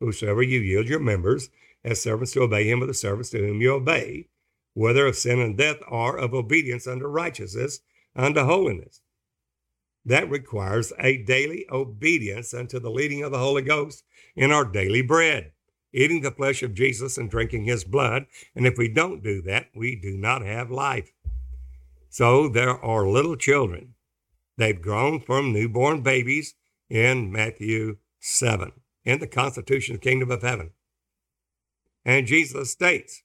Whosoever 0.00 0.42
you 0.42 0.60
yield 0.60 0.88
your 0.88 1.00
members 1.00 1.48
as 1.84 2.00
servants 2.00 2.32
to 2.32 2.42
obey 2.42 2.68
him 2.68 2.80
with 2.80 2.88
the 2.88 2.94
servants 2.94 3.30
to 3.30 3.38
whom 3.38 3.60
you 3.60 3.72
obey, 3.72 4.28
whether 4.74 5.06
of 5.06 5.16
sin 5.16 5.40
and 5.40 5.56
death 5.56 5.78
or 5.88 6.16
of 6.16 6.34
obedience 6.34 6.86
unto 6.86 7.06
righteousness, 7.06 7.80
unto 8.14 8.44
holiness. 8.44 9.00
That 10.04 10.28
requires 10.28 10.92
a 10.98 11.18
daily 11.18 11.66
obedience 11.70 12.52
unto 12.52 12.80
the 12.80 12.90
leading 12.90 13.22
of 13.22 13.32
the 13.32 13.38
Holy 13.38 13.62
Ghost 13.62 14.04
in 14.34 14.50
our 14.50 14.64
daily 14.64 15.02
bread, 15.02 15.52
eating 15.92 16.22
the 16.22 16.30
flesh 16.30 16.62
of 16.62 16.74
Jesus 16.74 17.18
and 17.18 17.30
drinking 17.30 17.64
his 17.64 17.84
blood. 17.84 18.26
And 18.54 18.66
if 18.66 18.76
we 18.76 18.88
don't 18.88 19.22
do 19.22 19.42
that, 19.42 19.66
we 19.74 19.94
do 19.94 20.16
not 20.16 20.44
have 20.44 20.70
life. 20.70 21.12
So 22.08 22.48
there 22.48 22.78
are 22.84 23.06
little 23.08 23.36
children. 23.36 23.94
They've 24.56 24.80
grown 24.80 25.20
from 25.20 25.52
newborn 25.52 26.02
babies 26.02 26.54
in 26.90 27.32
Matthew 27.32 27.96
7 28.20 28.72
in 29.04 29.18
the 29.18 29.26
constitution 29.26 29.94
of 29.94 30.00
the 30.00 30.10
kingdom 30.10 30.30
of 30.30 30.42
heaven. 30.42 30.72
And 32.04 32.26
Jesus 32.26 32.70
states, 32.70 33.22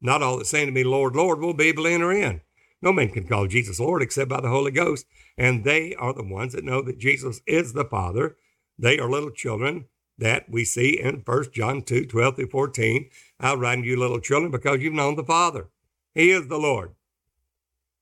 Not 0.00 0.22
all 0.22 0.38
that 0.38 0.46
say 0.46 0.64
to 0.64 0.72
me, 0.72 0.84
Lord, 0.84 1.14
Lord, 1.14 1.40
will 1.40 1.54
be 1.54 1.68
able 1.68 1.84
to 1.84 1.90
enter 1.90 2.12
in. 2.12 2.40
No 2.82 2.92
man 2.92 3.10
can 3.10 3.26
call 3.26 3.46
Jesus 3.46 3.78
Lord 3.78 4.02
except 4.02 4.30
by 4.30 4.40
the 4.40 4.48
Holy 4.48 4.70
Ghost. 4.70 5.06
And 5.36 5.64
they 5.64 5.94
are 5.94 6.14
the 6.14 6.24
ones 6.24 6.54
that 6.54 6.64
know 6.64 6.82
that 6.82 6.98
Jesus 6.98 7.42
is 7.46 7.72
the 7.72 7.84
Father. 7.84 8.36
They 8.78 8.98
are 8.98 9.10
little 9.10 9.30
children 9.30 9.86
that 10.16 10.50
we 10.50 10.64
see 10.64 11.00
in 11.00 11.22
1 11.24 11.52
John 11.52 11.82
2 11.82 12.06
12 12.06 12.36
through 12.36 12.48
14. 12.48 13.10
I'll 13.38 13.56
write 13.56 13.84
you 13.84 13.98
little 13.98 14.20
children 14.20 14.50
because 14.50 14.80
you've 14.80 14.94
known 14.94 15.16
the 15.16 15.24
Father. 15.24 15.68
He 16.14 16.30
is 16.30 16.48
the 16.48 16.58
Lord. 16.58 16.94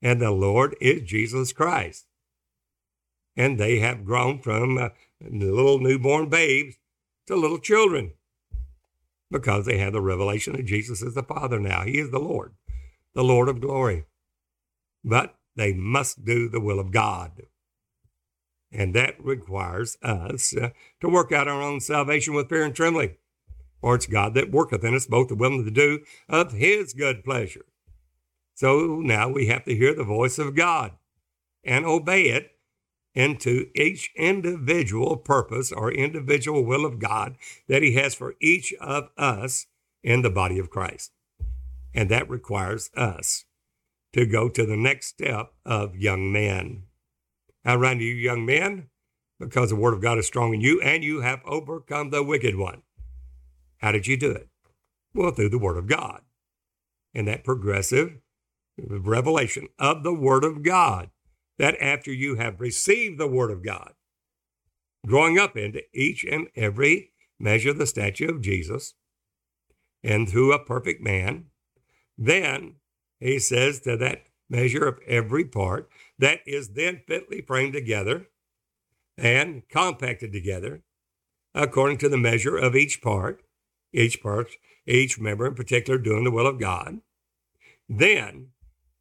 And 0.01 0.21
the 0.21 0.31
Lord 0.31 0.75
is 0.79 1.01
Jesus 1.01 1.51
Christ. 1.51 2.05
And 3.35 3.59
they 3.59 3.79
have 3.79 4.05
grown 4.05 4.39
from 4.39 4.77
uh, 4.77 4.89
little 5.21 5.79
newborn 5.79 6.29
babes 6.29 6.75
to 7.27 7.35
little 7.35 7.59
children 7.59 8.13
because 9.31 9.65
they 9.65 9.77
have 9.77 9.93
the 9.93 10.01
revelation 10.01 10.53
that 10.53 10.65
Jesus 10.65 11.01
is 11.01 11.13
the 11.13 11.23
Father 11.23 11.59
now. 11.59 11.83
He 11.83 11.99
is 11.99 12.11
the 12.11 12.19
Lord, 12.19 12.53
the 13.13 13.23
Lord 13.23 13.49
of 13.49 13.61
glory. 13.61 14.05
But 15.03 15.35
they 15.55 15.73
must 15.73 16.25
do 16.25 16.49
the 16.49 16.59
will 16.59 16.79
of 16.79 16.91
God. 16.91 17.43
And 18.71 18.93
that 18.93 19.23
requires 19.23 19.97
us 20.03 20.55
uh, 20.55 20.69
to 21.01 21.09
work 21.09 21.31
out 21.31 21.47
our 21.47 21.61
own 21.61 21.79
salvation 21.79 22.33
with 22.33 22.49
fear 22.49 22.63
and 22.63 22.75
trembling. 22.75 23.15
For 23.81 23.95
it's 23.95 24.05
God 24.05 24.33
that 24.33 24.51
worketh 24.51 24.83
in 24.83 24.93
us 24.93 25.07
both 25.07 25.29
the 25.29 25.35
will 25.35 25.63
to 25.63 25.71
do 25.71 25.99
of 26.27 26.51
his 26.51 26.93
good 26.93 27.23
pleasure. 27.23 27.65
So 28.53 28.99
now 29.01 29.29
we 29.29 29.47
have 29.47 29.63
to 29.65 29.75
hear 29.75 29.95
the 29.95 30.03
voice 30.03 30.37
of 30.37 30.55
God 30.55 30.91
and 31.63 31.85
obey 31.85 32.23
it 32.23 32.51
into 33.15 33.67
each 33.75 34.11
individual 34.15 35.17
purpose 35.17 35.71
or 35.71 35.91
individual 35.91 36.63
will 36.63 36.85
of 36.85 36.99
God 36.99 37.35
that 37.67 37.81
He 37.81 37.93
has 37.93 38.15
for 38.15 38.35
each 38.39 38.73
of 38.79 39.09
us 39.17 39.67
in 40.03 40.21
the 40.21 40.29
body 40.29 40.59
of 40.59 40.69
Christ. 40.69 41.11
And 41.93 42.09
that 42.09 42.29
requires 42.29 42.89
us 42.95 43.45
to 44.13 44.25
go 44.25 44.49
to 44.49 44.65
the 44.65 44.77
next 44.77 45.07
step 45.07 45.53
of 45.65 45.95
young 45.95 46.31
men. 46.31 46.83
I 47.65 47.75
run 47.75 47.97
to 47.99 48.03
you, 48.03 48.13
young 48.13 48.45
men, 48.45 48.89
because 49.39 49.69
the 49.69 49.75
word 49.75 49.93
of 49.93 50.01
God 50.01 50.17
is 50.17 50.27
strong 50.27 50.53
in 50.53 50.61
you 50.61 50.81
and 50.81 51.03
you 51.03 51.21
have 51.21 51.41
overcome 51.45 52.09
the 52.09 52.23
wicked 52.23 52.55
one. 52.55 52.83
How 53.77 53.91
did 53.91 54.07
you 54.07 54.17
do 54.17 54.31
it? 54.31 54.49
Well, 55.13 55.31
through 55.31 55.49
the 55.49 55.59
word 55.59 55.77
of 55.77 55.87
God. 55.87 56.21
And 57.13 57.27
that 57.27 57.43
progressive 57.43 58.19
revelation 58.77 59.67
of 59.77 60.03
the 60.03 60.13
word 60.13 60.43
of 60.43 60.63
God 60.63 61.09
that 61.59 61.79
after 61.81 62.11
you 62.11 62.35
have 62.35 62.59
received 62.59 63.19
the 63.19 63.27
Word 63.27 63.51
of 63.51 63.63
God, 63.63 63.93
growing 65.05 65.37
up 65.37 65.55
into 65.55 65.81
each 65.93 66.23
and 66.23 66.47
every 66.55 67.11
measure 67.39 67.69
of 67.69 67.77
the 67.77 67.85
statue 67.85 68.29
of 68.29 68.41
Jesus, 68.41 68.95
and 70.03 70.27
through 70.27 70.53
a 70.53 70.63
perfect 70.63 71.01
man, 71.01 71.45
then 72.17 72.75
he 73.19 73.37
says 73.37 73.81
to 73.81 73.97
that 73.97 74.23
measure 74.49 74.87
of 74.87 74.99
every 75.05 75.45
part 75.45 75.89
that 76.17 76.39
is 76.47 76.69
then 76.69 77.01
fitly 77.07 77.41
framed 77.41 77.73
together 77.73 78.27
and 79.17 79.67
compacted 79.69 80.31
together 80.31 80.81
according 81.53 81.97
to 81.97 82.09
the 82.09 82.17
measure 82.17 82.57
of 82.57 82.75
each 82.75 83.01
part, 83.01 83.41
each 83.93 84.21
part, 84.21 84.51
each 84.87 85.19
member 85.19 85.45
in 85.45 85.55
particular 85.55 85.99
doing 85.99 86.23
the 86.23 86.31
will 86.31 86.47
of 86.47 86.59
God. 86.59 86.99
Then 87.87 88.49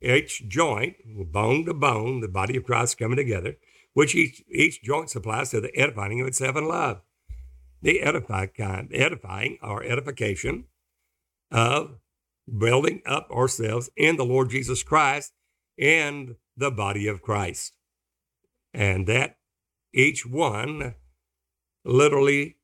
each 0.00 0.48
joint, 0.48 0.96
bone 1.32 1.64
to 1.66 1.74
bone, 1.74 2.20
the 2.20 2.28
body 2.28 2.56
of 2.56 2.64
Christ 2.64 2.98
coming 2.98 3.16
together, 3.16 3.56
which 3.94 4.14
each, 4.14 4.42
each 4.50 4.82
joint 4.82 5.10
supplies 5.10 5.50
to 5.50 5.60
the 5.60 5.76
edifying 5.76 6.20
of 6.20 6.26
itself 6.26 6.56
in 6.56 6.68
love. 6.68 7.00
The 7.82 8.00
edifying 8.00 8.50
kind, 8.56 8.90
edifying 8.92 9.58
or 9.62 9.82
edification 9.82 10.64
of 11.50 11.98
building 12.56 13.02
up 13.06 13.30
ourselves 13.30 13.90
in 13.96 14.16
the 14.16 14.24
Lord 14.24 14.50
Jesus 14.50 14.82
Christ 14.82 15.32
and 15.78 16.36
the 16.56 16.70
body 16.70 17.06
of 17.06 17.22
Christ. 17.22 17.74
And 18.74 19.06
that 19.06 19.36
each 19.92 20.26
one 20.26 20.94
literally 21.84 22.56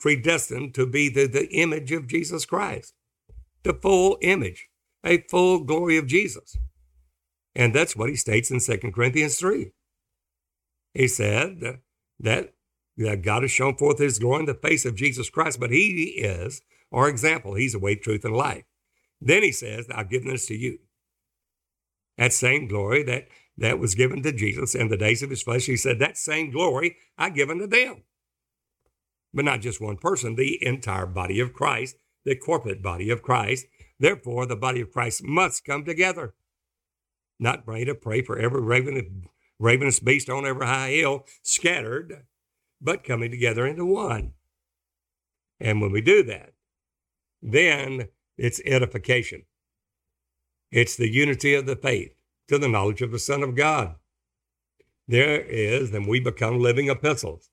predestined 0.00 0.74
to 0.74 0.86
be 0.86 1.08
the, 1.08 1.26
the 1.26 1.48
image 1.50 1.92
of 1.92 2.06
Jesus 2.06 2.44
Christ, 2.44 2.94
the 3.62 3.74
full 3.74 4.18
image, 4.20 4.68
a 5.04 5.24
full 5.28 5.64
glory 5.64 5.96
of 5.96 6.06
Jesus. 6.06 6.56
And 7.54 7.74
that's 7.74 7.96
what 7.96 8.08
he 8.08 8.16
states 8.16 8.50
in 8.50 8.60
2 8.60 8.92
Corinthians 8.92 9.36
3. 9.38 9.72
He 10.94 11.08
said 11.08 11.80
that 12.20 12.52
that 12.96 13.22
God 13.22 13.42
has 13.42 13.50
shown 13.50 13.76
forth 13.76 13.98
his 13.98 14.18
glory 14.18 14.40
in 14.40 14.46
the 14.46 14.54
face 14.54 14.84
of 14.84 14.94
Jesus 14.94 15.30
Christ, 15.30 15.58
but 15.58 15.70
he 15.70 16.14
is 16.18 16.60
our 16.92 17.08
example. 17.08 17.54
He's 17.54 17.72
the 17.72 17.78
way, 17.78 17.94
truth, 17.94 18.24
and 18.24 18.36
life. 18.36 18.64
Then 19.20 19.42
he 19.42 19.52
says, 19.52 19.86
I've 19.94 20.10
given 20.10 20.28
this 20.28 20.46
to 20.46 20.54
you. 20.54 20.78
That 22.18 22.32
same 22.32 22.68
glory 22.68 23.02
that, 23.04 23.28
that 23.56 23.78
was 23.78 23.94
given 23.94 24.22
to 24.22 24.32
Jesus 24.32 24.74
in 24.74 24.88
the 24.88 24.96
days 24.96 25.22
of 25.22 25.30
his 25.30 25.42
flesh, 25.42 25.64
he 25.66 25.76
said, 25.76 25.98
that 25.98 26.18
same 26.18 26.50
glory 26.50 26.96
I've 27.16 27.34
given 27.34 27.58
to 27.58 27.66
them. 27.66 28.02
But 29.32 29.46
not 29.46 29.62
just 29.62 29.80
one 29.80 29.96
person, 29.96 30.34
the 30.34 30.58
entire 30.64 31.06
body 31.06 31.40
of 31.40 31.54
Christ, 31.54 31.96
the 32.24 32.36
corporate 32.36 32.82
body 32.82 33.08
of 33.08 33.22
Christ. 33.22 33.66
Therefore, 34.02 34.46
the 34.46 34.56
body 34.56 34.80
of 34.80 34.90
Christ 34.90 35.22
must 35.22 35.64
come 35.64 35.84
together. 35.84 36.34
Not 37.38 37.66
ready 37.68 37.84
to 37.84 37.94
pray 37.94 38.20
for 38.20 38.36
every 38.36 38.60
raven, 38.60 39.28
ravenous 39.60 40.00
beast 40.00 40.28
on 40.28 40.44
every 40.44 40.66
high 40.66 40.90
hill 40.90 41.24
scattered, 41.40 42.24
but 42.80 43.04
coming 43.04 43.30
together 43.30 43.64
into 43.64 43.86
one. 43.86 44.32
And 45.60 45.80
when 45.80 45.92
we 45.92 46.00
do 46.00 46.24
that, 46.24 46.54
then 47.40 48.08
it's 48.36 48.60
edification. 48.64 49.44
It's 50.72 50.96
the 50.96 51.08
unity 51.08 51.54
of 51.54 51.66
the 51.66 51.76
faith 51.76 52.12
to 52.48 52.58
the 52.58 52.66
knowledge 52.66 53.02
of 53.02 53.12
the 53.12 53.20
Son 53.20 53.44
of 53.44 53.54
God. 53.54 53.94
There 55.06 55.40
is, 55.42 55.92
then 55.92 56.08
we 56.08 56.18
become 56.18 56.58
living 56.58 56.88
epistles, 56.88 57.50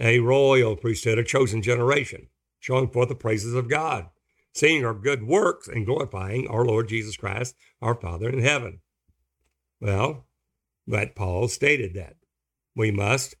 a 0.00 0.18
royal 0.18 0.74
priesthood, 0.74 1.18
a 1.18 1.24
chosen 1.24 1.62
generation, 1.62 2.26
showing 2.58 2.90
forth 2.90 3.10
the 3.10 3.14
praises 3.14 3.54
of 3.54 3.68
God, 3.68 4.08
seeing 4.54 4.84
our 4.84 4.94
good 4.94 5.22
works 5.22 5.68
and 5.68 5.86
glorifying 5.86 6.48
our 6.48 6.64
Lord 6.64 6.88
Jesus 6.88 7.16
Christ, 7.16 7.54
our 7.80 7.94
Father 7.94 8.28
in 8.28 8.40
heaven. 8.40 8.80
Well, 9.80 10.26
but 10.86 11.14
Paul 11.14 11.48
stated 11.48 11.94
that 11.94 12.16
we 12.74 12.90
must 12.90 13.34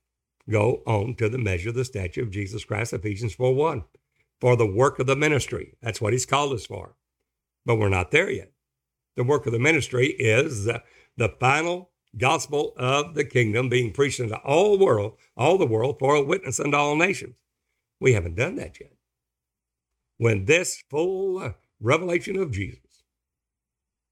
go 0.48 0.82
on 0.86 1.14
to 1.16 1.28
the 1.28 1.38
measure 1.38 1.70
of 1.70 1.74
the 1.74 1.84
stature 1.84 2.22
of 2.22 2.30
Jesus 2.30 2.64
Christ, 2.64 2.92
Ephesians 2.92 3.34
4 3.34 3.54
1 3.54 3.84
for 4.40 4.56
the 4.56 4.66
work 4.66 4.98
of 4.98 5.06
the 5.06 5.16
ministry. 5.16 5.76
That's 5.82 6.00
what 6.00 6.12
he's 6.12 6.26
called 6.26 6.52
us 6.54 6.66
for. 6.66 6.96
But 7.66 7.76
we're 7.76 7.88
not 7.90 8.10
there 8.10 8.30
yet. 8.30 8.52
The 9.16 9.24
work 9.24 9.46
of 9.46 9.52
the 9.52 9.58
ministry 9.58 10.08
is 10.08 10.64
the, 10.64 10.82
the 11.16 11.28
final 11.40 11.90
gospel 12.16 12.72
of 12.76 13.14
the 13.14 13.24
kingdom 13.24 13.68
being 13.68 13.92
preached 13.92 14.20
into 14.20 14.36
all 14.38 14.78
world, 14.78 15.16
all 15.36 15.58
the 15.58 15.66
world 15.66 15.96
for 15.98 16.14
a 16.14 16.22
witness 16.22 16.58
unto 16.58 16.76
all 16.76 16.96
nations. 16.96 17.36
We 18.00 18.14
haven't 18.14 18.36
done 18.36 18.56
that 18.56 18.80
yet. 18.80 18.92
When 20.20 20.44
this 20.44 20.84
full 20.90 21.54
revelation 21.80 22.36
of 22.36 22.50
Jesus 22.50 23.04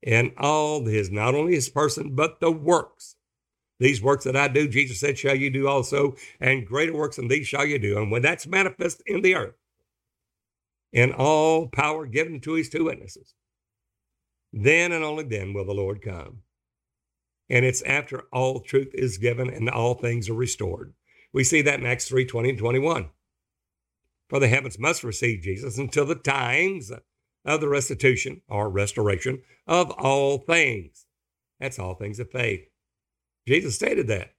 and 0.02 0.32
all 0.38 0.86
his, 0.86 1.10
not 1.10 1.34
only 1.34 1.54
his 1.54 1.68
person, 1.68 2.14
but 2.14 2.40
the 2.40 2.50
works, 2.50 3.16
these 3.78 4.00
works 4.00 4.24
that 4.24 4.34
I 4.34 4.48
do, 4.48 4.68
Jesus 4.68 5.00
said, 5.00 5.18
shall 5.18 5.34
you 5.34 5.50
do 5.50 5.68
also, 5.68 6.16
and 6.40 6.66
greater 6.66 6.94
works 6.94 7.16
than 7.16 7.28
these 7.28 7.46
shall 7.46 7.66
you 7.66 7.78
do. 7.78 7.98
And 7.98 8.10
when 8.10 8.22
that's 8.22 8.46
manifest 8.46 9.02
in 9.04 9.20
the 9.20 9.34
earth, 9.34 9.56
and 10.94 11.12
all 11.12 11.66
power 11.68 12.06
given 12.06 12.40
to 12.40 12.54
his 12.54 12.70
two 12.70 12.84
witnesses. 12.84 13.34
Then 14.50 14.92
and 14.92 15.04
only 15.04 15.24
then 15.24 15.52
will 15.52 15.66
the 15.66 15.74
Lord 15.74 16.00
come. 16.00 16.38
And 17.50 17.66
it's 17.66 17.82
after 17.82 18.22
all 18.32 18.60
truth 18.60 18.92
is 18.94 19.18
given 19.18 19.50
and 19.50 19.68
all 19.68 19.92
things 19.92 20.30
are 20.30 20.34
restored. 20.34 20.94
We 21.34 21.44
see 21.44 21.60
that 21.60 21.80
in 21.80 21.84
Acts 21.84 22.08
3 22.08 22.24
20 22.24 22.48
and 22.48 22.58
21. 22.58 23.10
For 24.28 24.38
the 24.38 24.48
heavens 24.48 24.78
must 24.78 25.04
receive 25.04 25.42
Jesus 25.42 25.78
until 25.78 26.04
the 26.04 26.14
times 26.14 26.92
of 27.44 27.60
the 27.60 27.68
restitution 27.68 28.42
or 28.48 28.68
restoration 28.68 29.42
of 29.66 29.90
all 29.92 30.38
things. 30.38 31.06
That's 31.60 31.78
all 31.78 31.94
things 31.94 32.20
of 32.20 32.30
faith. 32.30 32.68
Jesus 33.46 33.74
stated 33.74 34.06
that. 34.08 34.34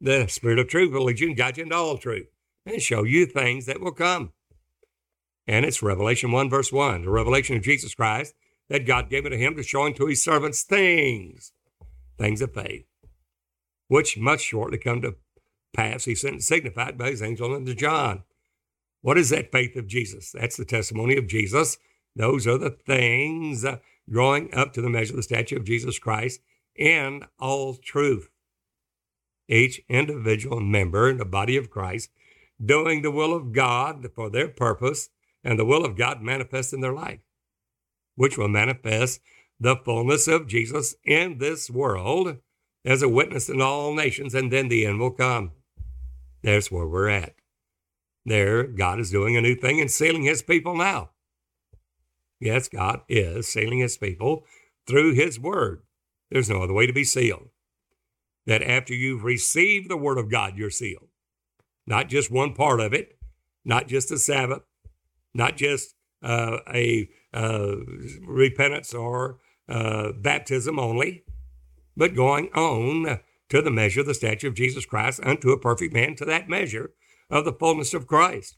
The 0.00 0.26
Spirit 0.28 0.58
of 0.58 0.68
truth 0.68 0.92
will 0.92 1.04
lead 1.04 1.20
you 1.20 1.28
and 1.28 1.36
guide 1.36 1.56
you 1.56 1.62
into 1.64 1.74
all 1.74 1.96
truth 1.96 2.26
and 2.66 2.82
show 2.82 3.04
you 3.04 3.24
things 3.24 3.64
that 3.66 3.80
will 3.80 3.92
come. 3.92 4.32
And 5.46 5.64
it's 5.64 5.82
Revelation 5.82 6.32
1, 6.32 6.50
verse 6.50 6.70
1, 6.70 7.02
the 7.02 7.10
revelation 7.10 7.56
of 7.56 7.62
Jesus 7.62 7.94
Christ 7.94 8.34
that 8.68 8.86
God 8.86 9.08
gave 9.08 9.24
it 9.26 9.30
to 9.30 9.38
him 9.38 9.54
to 9.56 9.62
show 9.62 9.84
unto 9.84 10.06
his 10.06 10.22
servants 10.22 10.62
things, 10.62 11.52
things 12.18 12.42
of 12.42 12.52
faith, 12.52 12.84
which 13.88 14.18
must 14.18 14.44
shortly 14.44 14.78
come 14.78 15.00
to 15.02 15.16
pass. 15.72 16.04
He 16.04 16.14
sent 16.14 16.42
signified 16.42 16.98
by 16.98 17.10
his 17.10 17.22
angel 17.22 17.54
unto 17.54 17.74
John. 17.74 18.24
What 19.02 19.18
is 19.18 19.30
that 19.30 19.52
faith 19.52 19.76
of 19.76 19.86
Jesus? 19.86 20.32
That's 20.32 20.56
the 20.56 20.64
testimony 20.64 21.16
of 21.16 21.28
Jesus. 21.28 21.78
Those 22.14 22.46
are 22.46 22.58
the 22.58 22.70
things 22.70 23.64
uh, 23.64 23.78
growing 24.10 24.52
up 24.54 24.72
to 24.72 24.82
the 24.82 24.90
measure 24.90 25.12
of 25.12 25.16
the 25.16 25.22
stature 25.22 25.56
of 25.56 25.64
Jesus 25.64 25.98
Christ 25.98 26.40
in 26.74 27.24
all 27.38 27.74
truth. 27.74 28.30
Each 29.48 29.80
individual 29.88 30.60
member 30.60 31.08
in 31.08 31.18
the 31.18 31.24
body 31.24 31.56
of 31.56 31.70
Christ 31.70 32.10
doing 32.64 33.02
the 33.02 33.10
will 33.10 33.34
of 33.34 33.52
God 33.52 34.08
for 34.14 34.30
their 34.30 34.48
purpose 34.48 35.10
and 35.44 35.58
the 35.58 35.64
will 35.64 35.84
of 35.84 35.96
God 35.96 36.22
manifest 36.22 36.72
in 36.72 36.80
their 36.80 36.92
life, 36.92 37.20
which 38.16 38.36
will 38.36 38.48
manifest 38.48 39.20
the 39.60 39.76
fullness 39.76 40.26
of 40.26 40.48
Jesus 40.48 40.94
in 41.04 41.38
this 41.38 41.70
world 41.70 42.38
as 42.84 43.02
a 43.02 43.08
witness 43.08 43.48
in 43.48 43.60
all 43.60 43.94
nations, 43.94 44.34
and 44.34 44.52
then 44.52 44.68
the 44.68 44.86
end 44.86 45.00
will 45.00 45.10
come. 45.10 45.52
There's 46.42 46.70
where 46.70 46.86
we're 46.86 47.08
at. 47.08 47.34
There, 48.26 48.64
God 48.64 48.98
is 48.98 49.12
doing 49.12 49.36
a 49.36 49.40
new 49.40 49.54
thing 49.54 49.80
and 49.80 49.88
sealing 49.88 50.24
his 50.24 50.42
people 50.42 50.74
now. 50.74 51.10
Yes, 52.40 52.68
God 52.68 53.02
is 53.08 53.46
sealing 53.46 53.78
his 53.78 53.96
people 53.96 54.44
through 54.84 55.14
his 55.14 55.38
word. 55.38 55.82
There's 56.28 56.50
no 56.50 56.60
other 56.62 56.74
way 56.74 56.88
to 56.88 56.92
be 56.92 57.04
sealed. 57.04 57.50
That 58.44 58.64
after 58.64 58.92
you've 58.94 59.22
received 59.22 59.88
the 59.88 59.96
word 59.96 60.18
of 60.18 60.28
God, 60.28 60.58
you're 60.58 60.70
sealed. 60.70 61.08
Not 61.86 62.08
just 62.08 62.30
one 62.30 62.52
part 62.52 62.80
of 62.80 62.92
it, 62.92 63.16
not 63.64 63.86
just 63.86 64.08
the 64.08 64.18
Sabbath, 64.18 64.62
not 65.32 65.56
just 65.56 65.94
uh, 66.20 66.58
a 66.68 67.08
uh, 67.32 67.76
repentance 68.26 68.92
or 68.92 69.38
uh, 69.68 70.10
baptism 70.12 70.80
only, 70.80 71.22
but 71.96 72.16
going 72.16 72.48
on 72.54 73.20
to 73.50 73.62
the 73.62 73.70
measure 73.70 74.00
of 74.00 74.06
the 74.06 74.14
stature 74.14 74.48
of 74.48 74.54
Jesus 74.54 74.84
Christ 74.84 75.20
unto 75.22 75.50
a 75.50 75.60
perfect 75.60 75.94
man 75.94 76.16
to 76.16 76.24
that 76.24 76.48
measure 76.48 76.90
of 77.30 77.44
the 77.44 77.52
fullness 77.52 77.94
of 77.94 78.06
Christ. 78.06 78.56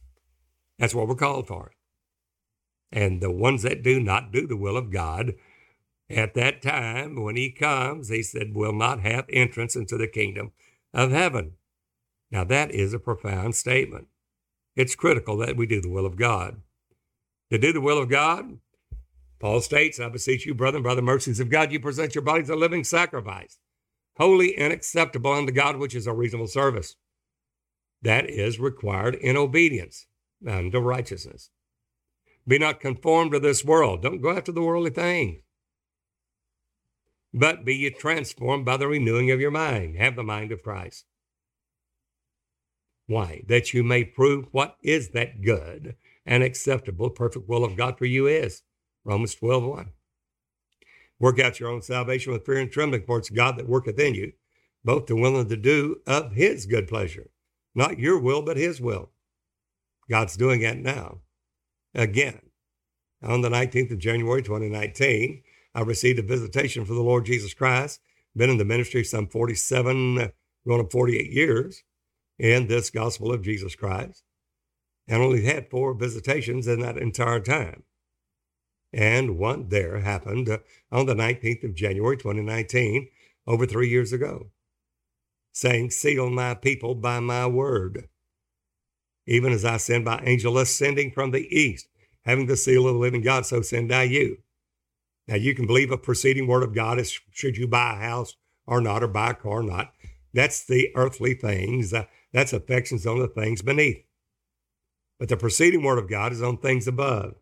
That's 0.79 0.95
what 0.95 1.09
we're 1.09 1.15
called 1.15 1.49
for. 1.49 1.73
And 2.91 3.21
the 3.21 3.31
ones 3.31 3.63
that 3.63 3.83
do 3.83 4.01
not 4.01 4.33
do 4.33 4.47
the 4.47 4.57
will 4.57 4.77
of 4.77 4.91
God, 4.91 5.35
at 6.09 6.35
that 6.35 6.63
time 6.63 7.23
when 7.23 7.37
he 7.37 7.51
comes, 7.51 8.09
he 8.09 8.23
said, 8.23 8.55
will 8.55 8.73
not 8.73 9.01
have 9.01 9.27
entrance 9.29 9.77
into 9.77 9.99
the 9.99 10.09
kingdom 10.09 10.53
of 10.95 11.11
heaven. 11.11 11.53
Now, 12.31 12.45
that 12.45 12.71
is 12.71 12.95
a 12.95 12.99
profound 12.99 13.55
statement. 13.55 14.09
It's 14.77 14.95
critical 14.95 15.37
that 15.39 15.57
we 15.57 15.67
do 15.67 15.81
the 15.81 15.91
will 15.91 16.07
of 16.07 16.17
God 16.17 16.63
to 17.51 17.59
do 17.59 17.73
the 17.73 17.81
will 17.81 17.99
of 17.99 18.09
God. 18.09 18.59
Paul 19.41 19.61
states, 19.61 20.01
I 20.01 20.09
beseech 20.09 20.47
you, 20.47 20.55
brethren, 20.55 20.83
by 20.83 20.95
the 20.95 21.03
mercies 21.03 21.41
of 21.41 21.49
God, 21.49 21.73
you 21.73 21.81
present 21.81 22.15
your 22.15 22.23
bodies 22.23 22.51
a 22.51 22.57
living 22.57 22.85
sacrifice, 22.85 23.59
holy 24.17 24.57
and 24.57 24.73
acceptable 24.73 25.33
unto 25.33 25.53
God, 25.53 25.77
which 25.77 25.95
is 25.95 26.07
a 26.07 26.13
reasonable 26.13 26.49
service. 26.49 26.97
That 28.03 28.31
is 28.31 28.61
required 28.61 29.15
in 29.17 29.37
obedience 29.37 30.07
unto 30.47 30.79
righteousness. 30.79 31.51
Be 32.47 32.59
not 32.59 32.81
conformed 32.81 33.33
to 33.33 33.41
this 33.41 33.65
world. 33.65 34.03
Don't 34.03 34.23
go 34.23 34.31
after 34.31 34.53
the 34.53 34.63
worldly 34.63 34.91
things. 34.91 35.43
But 37.35 37.65
be 37.65 37.77
ye 37.77 37.91
transformed 37.91 38.65
by 38.65 38.79
the 38.79 38.89
renewing 38.89 39.31
of 39.31 39.41
your 39.41 39.51
mind. 39.51 39.97
Have 39.97 40.17
the 40.17 40.23
mind 40.23 40.51
of 40.51 40.63
Christ. 40.63 41.05
Why? 43.07 43.43
That 43.47 43.75
you 43.75 43.83
may 43.83 44.05
prove 44.05 44.47
what 44.51 44.77
is 44.83 45.11
that 45.11 45.43
good 45.43 45.97
and 46.25 46.43
acceptable, 46.43 47.11
perfect 47.11 47.49
will 47.49 47.65
of 47.65 47.77
God 47.77 47.99
for 47.99 48.07
you 48.07 48.27
is. 48.27 48.63
Romans 49.05 49.35
12, 49.35 49.65
1. 49.65 49.91
Work 51.19 51.41
out 51.41 51.59
your 51.59 51.71
own 51.71 51.83
salvation 51.83 52.33
with 52.33 52.47
fear 52.47 52.59
and 52.59 52.71
trembling, 52.71 53.03
for 53.05 53.19
it's 53.19 53.31
God 53.31 53.59
that 53.59 53.69
worketh 53.69 53.99
in 53.99 54.15
you, 54.15 54.33
both 54.85 55.07
to 55.07 55.17
will 55.17 55.39
and 55.39 55.49
to 55.49 55.57
do 55.57 55.97
of 56.07 56.33
his 56.33 56.67
good 56.67 56.87
pleasure. 56.87 57.31
Not 57.79 58.01
your 58.01 58.19
will, 58.19 58.43
but 58.43 58.57
his 58.57 58.81
will. 58.81 59.11
God's 60.11 60.37
doing 60.37 60.63
it 60.63 60.79
now. 60.79 61.21
Again, 61.95 62.41
on 63.23 63.43
the 63.43 63.49
19th 63.49 63.93
of 63.93 64.01
January 64.01 64.43
2019, 64.43 65.45
I 65.77 65.81
received 65.83 66.19
a 66.19 66.23
visitation 66.23 66.85
from 66.85 66.97
the 66.97 67.03
Lord 67.03 67.25
Jesus 67.25 67.55
Christ. 67.55 68.01
Been 68.35 68.51
in 68.51 68.59
the 68.59 68.65
ministry 68.65 69.05
some 69.05 69.29
47, 69.29 70.33
going 70.67 70.81
on 70.81 70.89
48 70.91 71.31
years 71.31 71.85
in 72.37 72.67
this 72.67 72.91
gospel 72.91 73.33
of 73.33 73.43
Jesus 73.43 73.77
Christ 73.77 74.25
and 75.07 75.23
only 75.23 75.45
had 75.45 75.71
four 75.71 75.95
visitations 75.95 76.67
in 76.67 76.81
that 76.81 76.99
entire 76.99 77.39
time. 77.39 77.85
And 78.93 79.39
one 79.39 79.69
there 79.69 80.01
happened 80.01 80.49
on 80.91 81.07
the 81.07 81.15
19th 81.15 81.63
of 81.63 81.77
January 81.77 82.17
2019, 82.17 83.09
over 83.47 83.67
three 83.67 83.89
years 83.89 84.13
ago, 84.13 84.51
saying, 85.59 85.91
Seal 85.91 86.31
my 86.31 86.55
people 86.55 86.95
by 86.95 87.21
my 87.21 87.47
word. 87.47 88.09
even 89.27 89.53
as 89.53 89.65
I 89.65 89.77
send 89.79 90.05
my 90.05 90.21
angel 90.25 90.59
ascending 90.59 91.13
from 91.13 91.33
the 91.33 91.47
east, 91.57 91.89
having 92.25 92.47
the 92.47 92.57
seal 92.57 92.87
of 92.89 92.95
the 92.95 93.01
living 93.01 93.23
God, 93.23 93.47
so 93.47 93.63
send 93.63 93.93
I 93.93 94.05
you. 94.05 94.39
Now 95.29 95.37
you 95.37 95.55
can 95.55 95.67
believe 95.67 95.91
a 95.91 95.99
preceding 95.99 96.47
word 96.47 96.63
of 96.63 96.75
God 96.75 96.99
is 96.99 97.21
should 97.33 97.57
you 97.57 97.69
buy 97.69 97.95
a 97.95 98.01
house 98.01 98.37
or 98.67 98.81
not, 98.81 99.03
or 99.03 99.09
buy 99.09 99.31
a 99.31 99.35
car 99.35 99.61
or 99.61 99.63
not. 99.63 99.93
That's 100.35 100.65
the 100.65 100.91
earthly 100.95 101.35
things. 101.35 101.93
Uh, 101.93 102.05
that's 102.33 102.53
affections 102.53 103.07
on 103.07 103.19
the 103.19 103.29
things 103.29 103.63
beneath. 103.63 104.05
But 105.19 105.29
the 105.29 105.37
preceding 105.37 105.83
word 105.83 105.99
of 105.99 106.09
God 106.11 106.33
is 106.33 106.43
on 106.43 106.59
things 106.59 106.89
above. 106.89 107.35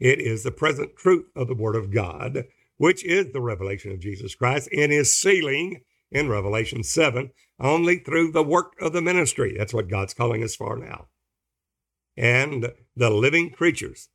It 0.00 0.20
is 0.20 0.42
the 0.44 0.52
present 0.52 0.96
truth 0.96 1.26
of 1.36 1.48
the 1.48 1.54
word 1.54 1.76
of 1.76 1.92
God, 1.92 2.44
which 2.78 3.04
is 3.04 3.32
the 3.32 3.42
revelation 3.42 3.92
of 3.92 4.00
Jesus 4.00 4.34
Christ 4.34 4.68
and 4.76 4.92
is 4.92 5.12
sealing 5.12 5.82
in 6.10 6.28
Revelation 6.28 6.82
7 6.82 7.30
only 7.60 7.98
through 7.98 8.32
the 8.32 8.42
work 8.42 8.74
of 8.80 8.92
the 8.92 9.02
ministry. 9.02 9.54
That's 9.56 9.74
what 9.74 9.88
God's 9.88 10.14
calling 10.14 10.42
us 10.42 10.56
for 10.56 10.76
now. 10.76 11.08
And 12.16 12.72
the 12.96 13.10
living 13.10 13.50
creatures 13.50 14.08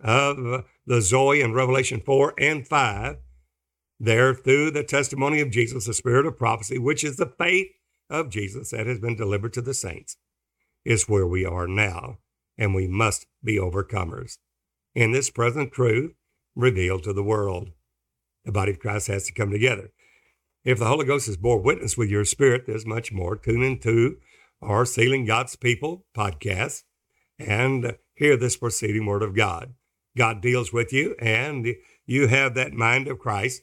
of 0.00 0.64
the 0.86 1.00
Zoe 1.00 1.40
in 1.40 1.54
Revelation 1.54 2.00
4 2.04 2.34
and 2.38 2.66
5, 2.66 3.16
there 3.98 4.34
through 4.34 4.70
the 4.70 4.84
testimony 4.84 5.40
of 5.40 5.50
Jesus, 5.50 5.86
the 5.86 5.94
spirit 5.94 6.26
of 6.26 6.38
prophecy, 6.38 6.78
which 6.78 7.02
is 7.02 7.16
the 7.16 7.32
faith 7.38 7.68
of 8.08 8.30
Jesus 8.30 8.70
that 8.70 8.86
has 8.86 9.00
been 9.00 9.16
delivered 9.16 9.52
to 9.54 9.62
the 9.62 9.74
saints, 9.74 10.16
is 10.84 11.08
where 11.08 11.26
we 11.26 11.44
are 11.44 11.66
now. 11.66 12.18
And 12.56 12.74
we 12.74 12.88
must 12.88 13.26
be 13.42 13.56
overcomers. 13.56 14.38
In 14.94 15.12
this 15.12 15.30
present 15.30 15.72
truth 15.72 16.12
revealed 16.56 17.04
to 17.04 17.12
the 17.12 17.22
world, 17.22 17.70
the 18.44 18.52
body 18.52 18.72
of 18.72 18.80
Christ 18.80 19.06
has 19.06 19.26
to 19.26 19.32
come 19.32 19.50
together. 19.50 19.90
If 20.64 20.78
the 20.78 20.86
Holy 20.86 21.06
Ghost 21.06 21.26
has 21.26 21.36
bore 21.36 21.60
witness 21.60 21.96
with 21.96 22.10
your 22.10 22.24
spirit, 22.24 22.64
there's 22.66 22.86
much 22.86 23.12
more. 23.12 23.36
Tune 23.36 23.62
into 23.62 24.18
our 24.60 24.84
Sealing 24.84 25.24
God's 25.24 25.56
People 25.56 26.04
podcast 26.16 26.82
and 27.38 27.96
hear 28.14 28.36
this 28.36 28.56
proceeding 28.56 29.06
word 29.06 29.22
of 29.22 29.34
God. 29.34 29.74
God 30.16 30.40
deals 30.40 30.72
with 30.72 30.92
you, 30.92 31.14
and 31.20 31.76
you 32.06 32.26
have 32.26 32.54
that 32.54 32.72
mind 32.72 33.06
of 33.06 33.18
Christ 33.18 33.62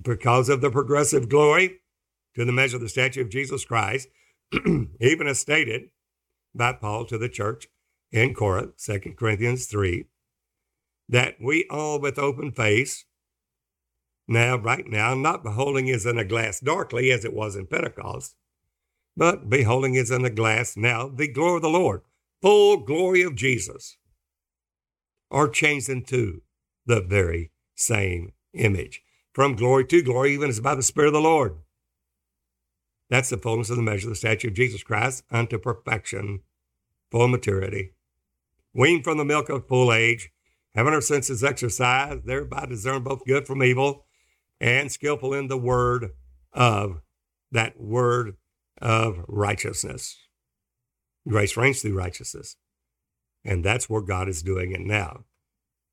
because 0.00 0.48
of 0.48 0.60
the 0.60 0.70
progressive 0.70 1.28
glory 1.28 1.80
to 2.36 2.44
the 2.44 2.52
measure 2.52 2.76
of 2.76 2.82
the 2.82 2.88
statue 2.88 3.22
of 3.22 3.30
Jesus 3.30 3.64
Christ, 3.64 4.08
even 5.00 5.26
as 5.26 5.40
stated 5.40 5.90
by 6.54 6.72
Paul 6.72 7.04
to 7.06 7.18
the 7.18 7.28
church 7.28 7.66
in 8.12 8.34
Corinth, 8.34 8.74
2 8.84 9.14
Corinthians 9.18 9.66
3, 9.66 10.04
that 11.08 11.36
we 11.40 11.66
all 11.68 12.00
with 12.00 12.18
open 12.18 12.52
face, 12.52 13.04
now, 14.30 14.56
right 14.56 14.86
now, 14.86 15.14
not 15.14 15.42
beholding 15.42 15.90
as 15.90 16.06
in 16.06 16.18
a 16.18 16.24
glass 16.24 16.60
darkly 16.60 17.10
as 17.10 17.24
it 17.24 17.34
was 17.34 17.56
in 17.56 17.66
Pentecost, 17.66 18.36
but 19.16 19.50
beholding 19.50 19.96
as 19.96 20.10
in 20.10 20.24
a 20.24 20.30
glass 20.30 20.76
now 20.76 21.08
the 21.08 21.26
glory 21.26 21.56
of 21.56 21.62
the 21.62 21.68
Lord, 21.68 22.02
full 22.40 22.78
glory 22.78 23.22
of 23.22 23.34
Jesus, 23.34 23.96
are 25.30 25.48
changed 25.48 25.88
into 25.88 26.42
the 26.86 27.00
very 27.00 27.50
same 27.74 28.32
image. 28.54 29.02
From 29.32 29.56
glory 29.56 29.84
to 29.86 30.02
glory, 30.02 30.34
even 30.34 30.48
as 30.48 30.60
by 30.60 30.74
the 30.74 30.82
Spirit 30.82 31.08
of 31.08 31.14
the 31.14 31.20
Lord. 31.20 31.56
That's 33.08 33.30
the 33.30 33.36
fullness 33.36 33.70
of 33.70 33.76
the 33.76 33.82
measure 33.82 34.06
of 34.06 34.10
the 34.10 34.16
statue 34.16 34.48
of 34.48 34.54
Jesus 34.54 34.82
Christ 34.82 35.24
unto 35.30 35.58
perfection, 35.58 36.40
full 37.10 37.28
maturity. 37.28 37.92
Weaned 38.72 39.04
from 39.04 39.18
the 39.18 39.24
milk 39.24 39.48
of 39.48 39.66
full 39.66 39.92
age, 39.92 40.30
having 40.74 40.94
our 40.94 41.00
senses 41.00 41.42
exercised, 41.42 42.26
thereby 42.26 42.66
discern 42.66 43.02
both 43.02 43.24
good 43.24 43.46
from 43.46 43.62
evil, 43.62 44.04
and 44.60 44.92
skillful 44.92 45.32
in 45.32 45.48
the 45.48 45.58
word 45.58 46.10
of 46.52 47.00
that 47.52 47.80
word 47.80 48.36
of 48.80 49.24
righteousness. 49.26 50.16
Grace 51.28 51.56
reigns 51.56 51.82
through 51.82 51.96
righteousness. 51.96 52.56
And 53.44 53.64
that's 53.64 53.88
where 53.88 54.02
God 54.02 54.28
is 54.28 54.42
doing 54.42 54.72
it 54.72 54.80
now. 54.80 55.24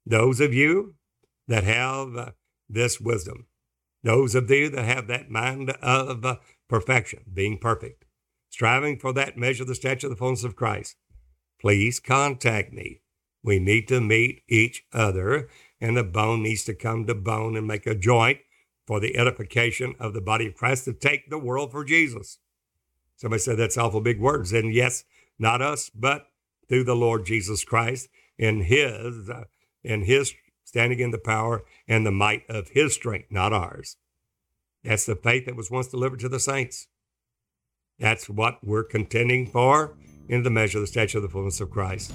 Those 0.05 0.39
of 0.39 0.53
you 0.53 0.95
that 1.47 1.63
have 1.63 2.33
this 2.69 2.99
wisdom, 2.99 3.47
those 4.03 4.35
of 4.35 4.49
you 4.51 4.69
that 4.69 4.85
have 4.85 5.07
that 5.07 5.29
mind 5.29 5.71
of 5.81 6.39
perfection, 6.69 7.23
being 7.33 7.57
perfect, 7.57 8.05
striving 8.49 8.97
for 8.99 9.13
that 9.13 9.37
measure 9.37 9.65
the 9.65 9.75
stature 9.75 10.07
of 10.07 10.11
the 10.11 10.17
fullness 10.17 10.43
of 10.43 10.55
Christ, 10.55 10.95
please 11.59 11.99
contact 11.99 12.73
me. 12.73 13.01
We 13.43 13.59
need 13.59 13.87
to 13.87 14.01
meet 14.01 14.43
each 14.49 14.83
other, 14.91 15.47
and 15.79 15.95
the 15.95 16.03
bone 16.03 16.43
needs 16.43 16.65
to 16.65 16.73
come 16.73 17.05
to 17.05 17.15
bone 17.15 17.55
and 17.55 17.67
make 17.67 17.87
a 17.87 17.95
joint 17.95 18.39
for 18.87 19.01
the 19.01 19.17
edification 19.17 19.93
of 19.99 20.13
the 20.13 20.21
body 20.21 20.47
of 20.47 20.55
Christ 20.55 20.85
to 20.85 20.93
take 20.93 21.29
the 21.29 21.37
world 21.37 21.71
for 21.71 21.83
Jesus. 21.83 22.39
Somebody 23.17 23.41
said 23.41 23.57
that's 23.57 23.77
awful 23.77 23.99
big 23.99 24.19
words. 24.19 24.53
And 24.53 24.73
yes, 24.73 25.03
not 25.37 25.61
us, 25.61 25.91
but 25.93 26.27
through 26.69 26.85
the 26.85 26.95
Lord 26.95 27.25
Jesus 27.25 27.65
Christ 27.65 28.07
in 28.37 28.61
his, 28.61 29.29
uh, 29.29 29.43
in 29.83 30.03
his 30.03 30.33
standing 30.63 30.99
in 30.99 31.11
the 31.11 31.17
power 31.17 31.63
and 31.87 32.05
the 32.05 32.11
might 32.11 32.43
of 32.49 32.69
his 32.69 32.93
strength, 32.93 33.27
not 33.29 33.51
ours. 33.51 33.97
That's 34.83 35.05
the 35.05 35.15
faith 35.15 35.45
that 35.45 35.55
was 35.55 35.69
once 35.69 35.87
delivered 35.87 36.19
to 36.21 36.29
the 36.29 36.39
saints. 36.39 36.87
That's 37.99 38.29
what 38.29 38.63
we're 38.63 38.83
contending 38.83 39.47
for 39.47 39.95
in 40.29 40.43
the 40.43 40.49
measure 40.49 40.77
of 40.77 40.83
the 40.83 40.87
stature 40.87 41.17
of 41.17 41.23
the 41.23 41.29
fullness 41.29 41.59
of 41.59 41.71
Christ. 41.71 42.13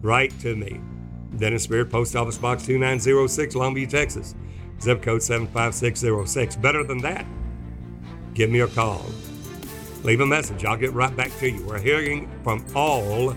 Write 0.00 0.38
to 0.40 0.56
me. 0.56 0.80
Dennis 1.36 1.64
Spirit, 1.64 1.90
Post 1.90 2.16
Office 2.16 2.38
Box 2.38 2.64
2906, 2.64 3.54
Longview, 3.54 3.88
Texas 3.88 4.34
zip 4.80 5.02
code 5.02 5.22
75606. 5.22 6.56
Better 6.56 6.84
than 6.84 6.98
that, 6.98 7.26
give 8.34 8.50
me 8.50 8.60
a 8.60 8.68
call. 8.68 9.04
Leave 10.02 10.20
a 10.20 10.26
message. 10.26 10.64
I'll 10.64 10.76
get 10.76 10.92
right 10.92 11.14
back 11.16 11.36
to 11.38 11.50
you. 11.50 11.64
We're 11.66 11.80
hearing 11.80 12.30
from 12.44 12.64
all 12.74 13.34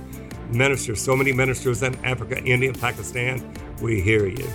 ministers, 0.52 1.02
so 1.02 1.16
many 1.16 1.32
ministers 1.32 1.82
in 1.84 1.96
Africa, 2.06 2.38
India, 2.44 2.74
Pakistan. 2.74 3.54
We 3.82 4.02
hear 4.02 4.28
you. 4.28 4.48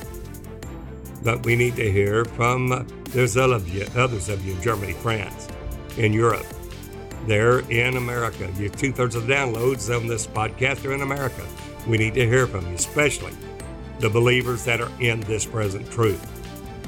But 1.22 1.44
we 1.44 1.56
need 1.56 1.76
to 1.76 1.90
hear 1.90 2.24
from, 2.24 2.86
there's 3.10 3.36
others 3.36 4.28
of 4.28 4.46
you 4.46 4.54
in 4.54 4.62
Germany, 4.62 4.92
France, 4.92 5.48
in 5.96 6.12
Europe. 6.12 6.46
They're 7.26 7.60
in 7.70 7.96
America. 7.96 8.52
You 8.58 8.68
two 8.68 8.92
thirds 8.92 9.14
of 9.14 9.26
the 9.26 9.32
downloads 9.32 9.88
of 9.88 10.06
this 10.06 10.26
podcast 10.26 10.84
are 10.84 10.92
in 10.92 11.00
America. 11.00 11.42
We 11.86 11.96
need 11.96 12.14
to 12.14 12.26
hear 12.26 12.46
from 12.46 12.66
you, 12.68 12.74
especially 12.74 13.32
the 13.98 14.10
believers 14.10 14.64
that 14.64 14.80
are 14.82 14.90
in 15.00 15.20
this 15.20 15.46
present 15.46 15.90
truth 15.90 16.33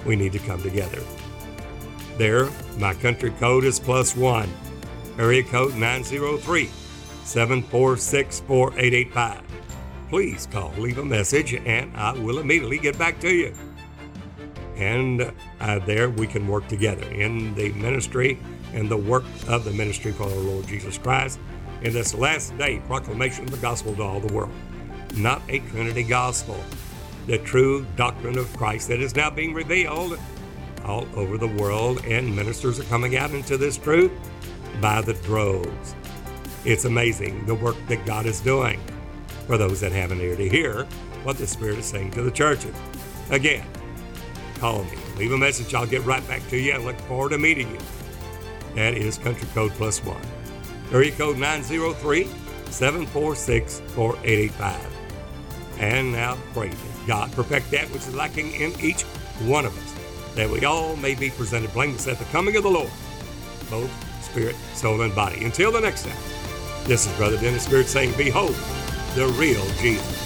we 0.06 0.16
need 0.16 0.32
to 0.32 0.38
come 0.38 0.62
together. 0.62 1.02
There, 2.16 2.48
my 2.78 2.94
country 2.94 3.30
code 3.32 3.64
is 3.64 3.78
plus 3.78 4.16
one, 4.16 4.48
area 5.18 5.42
code 5.42 5.74
903 5.74 6.70
746 7.24 8.40
4885. 8.40 9.42
Please 10.08 10.46
call, 10.46 10.72
leave 10.78 10.98
a 10.98 11.04
message, 11.04 11.54
and 11.54 11.94
I 11.96 12.12
will 12.12 12.38
immediately 12.38 12.78
get 12.78 12.96
back 12.96 13.18
to 13.20 13.34
you. 13.34 13.54
And 14.76 15.32
uh, 15.60 15.78
there 15.80 16.10
we 16.10 16.26
can 16.26 16.46
work 16.46 16.68
together 16.68 17.04
in 17.10 17.54
the 17.54 17.72
ministry 17.72 18.38
and 18.72 18.88
the 18.88 18.96
work 18.96 19.24
of 19.48 19.64
the 19.64 19.72
ministry 19.72 20.12
for 20.12 20.24
our 20.24 20.30
Lord 20.30 20.66
Jesus 20.66 20.98
Christ 20.98 21.40
in 21.82 21.92
this 21.92 22.14
last 22.14 22.56
day 22.56 22.80
proclamation 22.86 23.44
of 23.44 23.50
the 23.50 23.56
gospel 23.58 23.94
to 23.96 24.02
all 24.02 24.20
the 24.20 24.32
world. 24.32 24.52
Not 25.16 25.42
a 25.48 25.60
Trinity 25.60 26.02
gospel, 26.02 26.62
the 27.26 27.38
true 27.38 27.86
doctrine 27.96 28.38
of 28.38 28.54
Christ 28.56 28.88
that 28.88 29.00
is 29.00 29.16
now 29.16 29.30
being 29.30 29.52
revealed 29.52 30.18
all 30.84 31.06
over 31.14 31.36
the 31.36 31.48
world, 31.48 32.04
and 32.04 32.34
ministers 32.34 32.78
are 32.78 32.84
coming 32.84 33.16
out 33.16 33.32
into 33.32 33.56
this 33.56 33.76
truth 33.76 34.12
by 34.80 35.00
the 35.00 35.14
droves. 35.14 35.94
It's 36.64 36.84
amazing 36.84 37.44
the 37.46 37.54
work 37.54 37.76
that 37.88 38.06
God 38.06 38.26
is 38.26 38.40
doing 38.40 38.80
for 39.46 39.58
those 39.58 39.80
that 39.80 39.92
have 39.92 40.12
an 40.12 40.20
ear 40.20 40.36
to 40.36 40.48
hear 40.48 40.84
what 41.24 41.38
the 41.38 41.46
Spirit 41.46 41.78
is 41.78 41.86
saying 41.86 42.12
to 42.12 42.22
the 42.22 42.30
churches. 42.30 42.74
Again, 43.30 43.66
call 44.58 44.84
me, 44.84 44.96
leave 45.16 45.32
a 45.32 45.38
message, 45.38 45.74
I'll 45.74 45.86
get 45.86 46.04
right 46.04 46.26
back 46.28 46.46
to 46.48 46.56
you. 46.56 46.72
I 46.72 46.78
look 46.78 46.98
forward 47.00 47.30
to 47.30 47.38
meeting 47.38 47.70
you. 47.70 47.80
That 48.76 48.94
is 48.94 49.18
country 49.18 49.48
code 49.54 49.72
plus 49.72 50.04
one. 50.04 50.20
Area 50.92 51.10
code 51.12 51.38
903 51.38 52.28
746 52.70 53.80
4885. 53.94 54.96
And 55.80 56.12
now 56.12 56.38
pray 56.52 56.70
God 57.06 57.32
perfect 57.32 57.70
that 57.70 57.88
which 57.90 58.02
is 58.02 58.14
lacking 58.14 58.52
in 58.52 58.78
each 58.80 59.02
one 59.44 59.64
of 59.64 59.76
us, 59.76 60.34
that 60.34 60.50
we 60.50 60.64
all 60.64 60.96
may 60.96 61.14
be 61.14 61.30
presented 61.30 61.72
blameless 61.72 62.08
at 62.08 62.18
the 62.18 62.24
coming 62.26 62.56
of 62.56 62.64
the 62.64 62.70
Lord, 62.70 62.90
both 63.70 64.22
spirit, 64.22 64.56
soul, 64.74 65.02
and 65.02 65.14
body. 65.14 65.44
Until 65.44 65.70
the 65.70 65.80
next 65.80 66.04
time, 66.04 66.16
this 66.84 67.06
is 67.06 67.16
Brother 67.16 67.38
Dennis 67.38 67.64
Spirit 67.64 67.86
saying, 67.86 68.14
Behold, 68.16 68.54
the 69.14 69.26
real 69.38 69.64
Jesus. 69.80 70.25